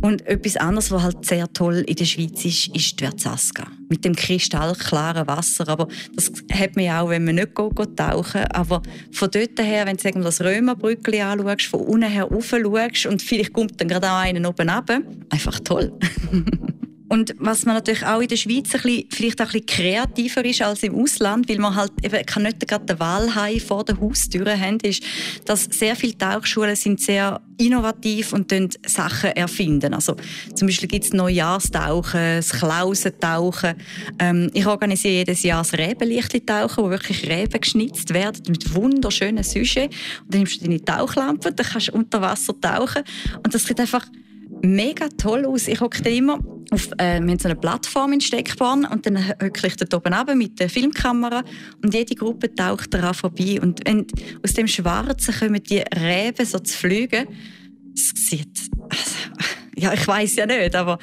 Und 0.00 0.26
etwas 0.26 0.56
anderes, 0.56 0.90
was 0.90 1.02
halt 1.02 1.24
sehr 1.24 1.52
toll 1.52 1.84
in 1.86 1.96
der 1.96 2.04
Schweiz 2.04 2.44
ist, 2.44 2.74
ist 2.74 2.98
die 2.98 3.04
Verzaska. 3.04 3.66
Mit 3.88 4.04
dem 4.04 4.16
kristallklaren 4.16 5.26
Wasser. 5.26 5.68
Aber 5.68 5.88
das 6.14 6.32
hat 6.52 6.76
man 6.76 6.84
ja 6.84 7.00
auch, 7.00 7.10
wenn 7.10 7.24
man 7.24 7.36
nicht 7.36 7.54
geht, 7.54 7.76
geht 7.76 7.96
tauchen 7.96 8.44
Aber 8.52 8.82
von 9.12 9.30
dort 9.30 9.58
her, 9.60 9.86
wenn 9.86 9.96
du 9.96 10.22
das 10.22 10.40
Römerbrückli 10.40 11.20
anschaust, 11.20 11.66
von 11.66 11.80
unten 11.80 12.10
her 12.10 12.24
rauf 12.24 12.46
schaust 12.46 13.06
und 13.06 13.22
vielleicht 13.22 13.52
kommt 13.52 13.80
dann 13.80 13.88
gerade 13.88 14.10
auch 14.10 14.18
einer 14.18 14.48
oben 14.48 14.68
runter, 14.68 15.00
einfach 15.30 15.60
toll. 15.60 15.92
Und 17.12 17.34
was 17.38 17.66
man 17.66 17.74
natürlich 17.74 18.06
auch 18.06 18.22
in 18.22 18.28
der 18.28 18.36
Schweiz 18.36 18.74
ein 18.74 18.80
bisschen, 18.80 19.04
vielleicht 19.10 19.42
auch 19.42 19.52
ein 19.52 19.60
bisschen 19.60 19.66
kreativer 19.66 20.42
ist 20.46 20.62
als 20.62 20.82
im 20.82 20.94
Ausland, 20.94 21.46
weil 21.46 21.58
man 21.58 21.74
halt 21.74 21.92
eben 22.02 22.24
kann 22.24 22.44
nicht 22.44 22.66
gerade 22.66 22.86
den 22.86 22.98
Wahlhai 23.00 23.60
vor 23.60 23.84
der 23.84 24.00
Haustür 24.00 24.58
haben, 24.58 24.78
ist, 24.78 25.02
dass 25.44 25.64
sehr 25.64 25.94
viele 25.94 26.16
Tauchschulen 26.16 26.74
sind 26.74 27.02
sehr 27.02 27.38
innovativ 27.58 28.32
und 28.32 28.50
Sachen 28.86 29.28
erfinden. 29.32 29.92
Also 29.92 30.16
zum 30.54 30.68
Beispiel 30.68 30.88
gibt 30.88 31.04
es 31.04 31.12
Neujahrstauchen, 31.12 32.36
das 32.36 32.48
Klausentauchen. 32.48 33.74
Ähm, 34.18 34.50
ich 34.54 34.66
organisiere 34.66 35.16
jedes 35.16 35.42
Jahr 35.42 35.64
das 35.64 35.74
Rebenlichtli-Tauchen, 35.74 36.82
wo 36.82 36.88
wirklich 36.88 37.28
Reben 37.28 37.60
geschnitzt 37.60 38.14
werden 38.14 38.42
mit 38.48 38.74
wunderschönen 38.74 39.44
Sujets. 39.44 39.94
Und 40.24 40.32
dann 40.32 40.38
nimmst 40.40 40.62
du 40.62 40.64
deine 40.64 40.82
Tauchlampe, 40.82 41.52
dann 41.52 41.66
kannst 41.66 41.88
du 41.88 41.92
unter 41.92 42.22
Wasser 42.22 42.58
tauchen 42.58 43.02
und 43.44 43.54
das 43.54 43.64
sieht 43.64 43.80
einfach 43.80 44.06
mega 44.62 45.08
toll 45.18 45.44
aus. 45.44 45.68
Ich 45.68 45.80
hocke 45.80 46.08
immer 46.08 46.38
auf, 46.72 46.90
äh, 46.98 47.20
wir 47.20 47.30
haben 47.30 47.38
so 47.38 47.48
eine 47.48 47.56
Plattform 47.56 48.12
in 48.12 48.20
Steckborn 48.20 48.84
und 48.84 49.06
dann 49.06 49.28
hocke 49.28 49.66
ich 49.66 49.76
dort 49.76 49.94
oben 49.94 50.14
runter 50.14 50.34
mit 50.34 50.58
der 50.58 50.68
Filmkamera 50.68 51.44
und 51.82 51.94
jede 51.94 52.14
Gruppe 52.14 52.54
taucht 52.54 52.92
daran 52.94 53.14
vorbei. 53.14 53.60
Und 53.60 53.80
wenn 53.84 54.06
aus 54.42 54.54
dem 54.54 54.66
Schwarzen 54.66 55.34
kommen 55.34 55.62
die 55.62 55.82
Reben 55.94 56.46
so 56.46 56.58
zu 56.58 56.76
fliegen, 56.76 57.26
es 57.94 58.10
sieht... 58.28 58.58
Also, 58.88 59.52
ja, 59.76 59.92
ich 59.92 60.06
weiß 60.06 60.36
ja 60.36 60.46
nicht, 60.46 60.74
aber 60.74 60.98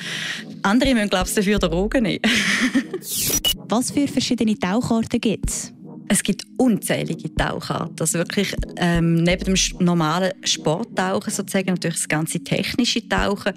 andere 0.61 0.93
müssen, 0.93 1.09
glaube 1.09 1.27
ich, 1.27 1.35
dafür 1.35 1.59
den 1.59 2.03
nehmen. 2.03 2.21
Was 3.69 3.91
für 3.91 4.07
verschiedene 4.07 4.57
Taucharten 4.57 5.19
gibt 5.19 5.49
es? 5.49 5.73
Es 6.11 6.23
gibt 6.23 6.43
unzählige 6.57 7.33
Taucharten. 7.35 7.95
Also 7.99 8.17
wirklich 8.17 8.55
ähm, 8.77 9.23
neben 9.23 9.45
dem 9.45 9.55
normalen 9.79 10.33
Sporttauchen 10.43 11.31
sozusagen 11.31 11.67
natürlich 11.67 11.97
das 11.97 12.07
ganze 12.07 12.43
technische 12.43 13.07
Tauchen 13.07 13.53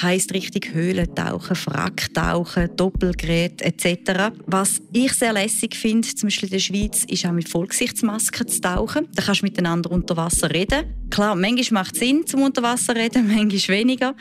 heißt 0.00 0.32
richtig 0.32 0.72
Höhlentauchen, 0.72 1.56
Wracktauchen, 1.66 2.70
Doppelgerät 2.74 3.60
etc. 3.60 4.32
Was 4.46 4.80
ich 4.92 5.12
sehr 5.12 5.34
lässig 5.34 5.76
finde, 5.76 6.08
zum 6.08 6.28
Beispiel 6.28 6.48
in 6.48 6.52
der 6.52 6.58
Schweiz, 6.60 7.04
ist 7.04 7.26
auch 7.26 7.32
mit 7.32 7.50
Vollgesichtsmasken 7.50 8.48
zu 8.48 8.60
tauchen. 8.62 9.06
Da 9.14 9.22
kannst 9.22 9.42
du 9.42 9.46
miteinander 9.46 9.90
unter 9.90 10.16
Wasser 10.16 10.50
reden. 10.50 10.94
Klar, 11.10 11.34
manchmal 11.34 11.82
macht 11.82 11.94
es 11.94 12.00
Sinn, 12.00 12.26
zum 12.26 12.42
unter 12.42 12.62
Wasser 12.62 12.96
reden, 12.96 13.26
manchmal 13.34 13.76
weniger. 13.76 14.14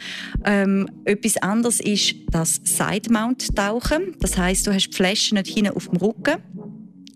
Ähm, 0.44 0.90
etwas 1.06 1.38
anderes 1.38 1.80
ist 1.80 2.16
das 2.30 2.60
Side-Mount-Tauchen. 2.66 4.16
Das 4.20 4.38
heißt, 4.38 4.68
du 4.68 4.74
hast 4.74 4.88
die 4.88 4.96
Flasche 4.96 5.36
nicht 5.36 5.48
hinten 5.48 5.72
auf 5.72 5.88
dem 5.88 5.98
Rücken, 5.98 6.38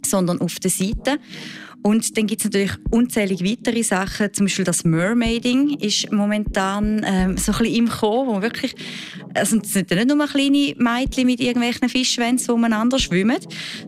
sondern 0.05 0.41
auf 0.41 0.59
der 0.59 0.71
Seite. 0.71 1.19
Und 1.83 2.17
dann 2.17 2.27
gibt 2.27 2.41
es 2.41 2.45
natürlich 2.45 2.71
unzählige 2.91 3.43
weitere 3.43 3.83
Sachen. 3.83 4.33
Zum 4.33 4.45
Beispiel 4.45 4.63
das 4.63 4.85
Mermaiding 4.85 5.77
ist 5.79 6.11
momentan 6.13 7.05
ähm, 7.05 7.37
so 7.37 7.51
ein 7.51 7.57
bisschen 7.57 7.75
im 7.75 7.89
Kommen, 7.89 8.29
wo 8.29 8.41
wirklich, 8.41 8.73
also 9.33 9.57
es 9.57 9.73
sind 9.73 9.91
nicht 9.91 10.07
nur 10.07 10.25
kleine 10.25 10.75
Mädchen 10.77 11.25
mit 11.25 11.41
irgendwelchen 11.41 11.89
Fischschwänzen, 11.89 12.53
umeinander 12.53 12.99
schwimmen, 12.99 13.37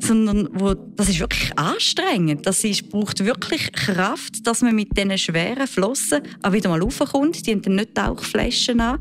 sondern 0.02 0.50
wo, 0.52 0.74
das 0.74 1.08
ist 1.08 1.22
wirklich 1.22 1.58
anstrengend. 1.58 2.46
Das 2.46 2.66
ist, 2.66 2.90
braucht 2.90 3.24
wirklich 3.24 3.72
Kraft, 3.72 4.46
dass 4.46 4.62
man 4.62 4.76
mit 4.76 4.98
diesen 4.98 5.18
schweren 5.18 5.66
Flossen 5.66 6.22
auch 6.44 6.52
wieder 6.52 6.70
mal 6.70 6.82
raufkommt. 6.82 7.48
Die 7.48 7.52
haben 7.52 7.62
dann 7.62 7.76
nicht 7.76 7.96
Tauchflaschen 7.96 8.82
an. 8.82 9.00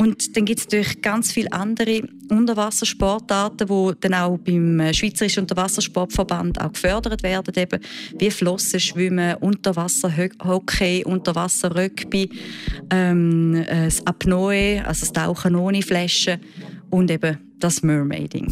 Und 0.00 0.34
dann 0.34 0.46
gibt 0.46 0.60
es 0.60 0.64
natürlich 0.64 1.02
ganz 1.02 1.30
viele 1.30 1.52
andere 1.52 2.00
Unterwassersportarten, 2.30 3.68
die 3.68 4.00
dann 4.00 4.14
auch 4.14 4.38
beim 4.38 4.94
Schweizerischen 4.94 5.42
Unterwassersportverband 5.42 6.58
auch 6.58 6.72
gefördert 6.72 7.22
werden, 7.22 7.52
eben 7.54 7.78
wie 8.18 8.30
Flossenschwimmen, 8.30 9.34
Unterwasserhockey, 9.34 11.04
Unterwasserrugby, 11.04 12.30
ähm, 12.88 13.62
das 13.68 14.06
Apnoe, 14.06 14.82
also 14.86 15.00
das 15.00 15.12
Tauchen 15.12 15.54
ohne 15.54 15.82
Flaschen 15.82 16.40
und 16.88 17.10
eben 17.10 17.36
das 17.58 17.82
Mermaiding. 17.82 18.50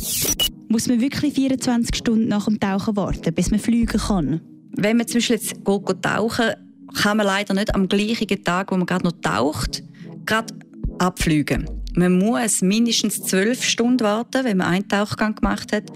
Muss 0.69 0.87
man 0.87 1.01
wirklich 1.01 1.33
24 1.33 1.97
Stunden 1.97 2.29
nach 2.29 2.45
dem 2.45 2.61
Tauchen 2.61 2.95
warten, 2.95 3.33
bis 3.33 3.51
man 3.51 3.59
fliegen 3.59 3.99
kann? 3.99 4.43
Wenn 4.77 4.99
man 4.99 5.07
zum 5.07 5.17
Beispiel 5.17 5.37
jetzt 5.37 5.65
geht, 5.65 6.03
tauchen 6.03 6.51
kann 6.95 7.17
man 7.17 7.25
leider 7.25 7.55
nicht 7.55 7.75
am 7.75 7.89
gleichen 7.89 8.45
Tag, 8.45 8.71
wo 8.71 8.77
man 8.77 8.85
gerade 8.85 9.05
noch 9.05 9.19
taucht, 9.23 9.83
gerade 10.27 10.55
abfliegen. 11.01 11.69
Man 11.95 12.19
muss 12.19 12.63
mindestens 12.63 13.23
zwölf 13.23 13.65
Stunden 13.65 14.01
warten, 14.01 14.45
wenn 14.45 14.59
man 14.59 14.69
einen 14.69 14.89
Tauchgang 14.89 15.35
gemacht 15.35 15.73
hat 15.73 15.91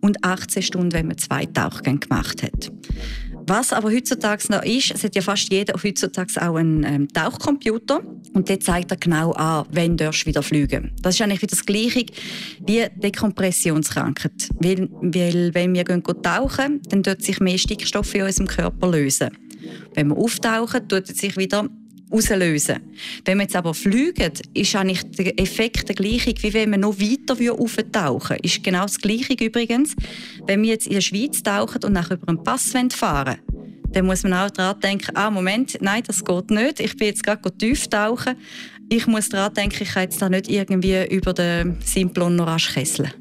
und 0.00 0.22
18 0.24 0.62
Stunden, 0.62 0.92
wenn 0.92 1.08
man 1.08 1.18
zwei 1.18 1.46
Tauchgänge 1.46 1.98
gemacht 1.98 2.42
hat. 2.42 2.70
Was 3.48 3.72
aber 3.72 3.90
heutzutage 3.90 4.44
noch 4.50 4.62
ist, 4.62 4.90
es 4.90 5.04
hat 5.04 5.14
ja 5.14 5.22
fast 5.22 5.50
jeder 5.50 5.74
heutzutage 5.82 6.34
auch 6.36 6.56
einen 6.56 6.84
ähm, 6.84 7.08
Tauchcomputer 7.08 8.02
und 8.34 8.48
der 8.48 8.60
zeigt 8.60 8.90
er 8.90 8.98
genau 8.98 9.32
an, 9.32 9.64
wann 9.72 9.96
du 9.96 10.10
wieder 10.12 10.42
fliegen 10.42 10.92
Das 11.00 11.14
ist 11.14 11.22
eigentlich 11.22 11.40
wieder 11.40 11.56
das 11.56 11.64
Gleiche 11.64 12.04
wie 12.66 12.86
Dekompressionskrankheit. 12.96 14.50
Weil, 14.60 14.90
weil 15.00 15.54
wenn 15.54 15.74
wir 15.74 15.84
gehen 15.84 16.02
tauchen, 16.22 16.82
dann 16.90 17.02
tut 17.02 17.22
sich 17.22 17.40
mehr 17.40 17.56
Stickstoff 17.56 18.14
in 18.14 18.24
unserem 18.24 18.48
Körper 18.48 18.90
lösen. 18.90 19.30
Wenn 19.94 20.08
wir 20.08 20.16
auftauchen, 20.18 20.86
tut 20.86 21.06
sich 21.06 21.36
wieder 21.38 21.68
auslösen. 22.10 22.80
Wenn 23.24 23.38
wir 23.38 23.44
jetzt 23.44 23.56
aber 23.56 23.74
fliegen, 23.74 24.32
ist 24.54 24.76
eigentlich 24.76 25.02
der 25.10 25.38
Effekt 25.38 25.88
der 25.88 25.94
gleiche, 25.94 26.34
wie 26.40 26.54
wenn 26.54 26.70
wir 26.70 26.78
noch 26.78 26.98
weiter 26.98 27.34
auftauchen 27.52 28.30
würden. 28.30 28.44
Ist 28.44 28.62
genau 28.62 28.82
das 28.82 28.98
Gleiche 28.98 29.34
übrigens. 29.34 29.94
Wenn 30.46 30.62
wir 30.62 30.70
jetzt 30.70 30.86
in 30.86 30.94
der 30.94 31.00
Schweiz 31.00 31.42
tauchen 31.42 31.82
und 31.84 31.92
nachher 31.92 32.16
über 32.16 32.28
einen 32.28 32.42
Pass 32.42 32.72
fahren 32.90 33.38
dann 33.90 34.04
muss 34.04 34.22
man 34.22 34.34
auch 34.34 34.50
daran 34.50 34.78
denken, 34.80 35.16
ah, 35.16 35.30
Moment, 35.30 35.78
nein, 35.80 36.02
das 36.06 36.22
geht 36.22 36.50
nicht. 36.50 36.78
Ich 36.78 36.96
bin 36.96 37.06
jetzt 37.06 37.22
gerade 37.22 37.50
tief 37.56 37.88
tauchen. 37.88 38.36
Ich 38.90 39.06
muss 39.06 39.28
daran 39.30 39.54
denken, 39.54 39.82
ich 39.82 39.90
kann 39.90 40.02
jetzt 40.02 40.20
da 40.20 40.28
nicht 40.28 40.48
irgendwie 40.48 41.06
über 41.06 41.32
den 41.32 41.78
Simplon 41.82 42.36
noch 42.36 42.58
kesseln. 42.58 43.12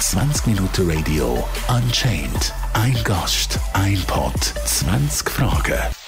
20 0.00 0.46
Minuten 0.46 0.90
Radio 0.90 1.46
Unchained. 1.68 2.54
Ein 2.72 2.96
Gast, 3.04 3.58
ein 3.72 4.00
Pod, 4.06 4.40
20 4.64 5.28
Fragen. 5.28 6.07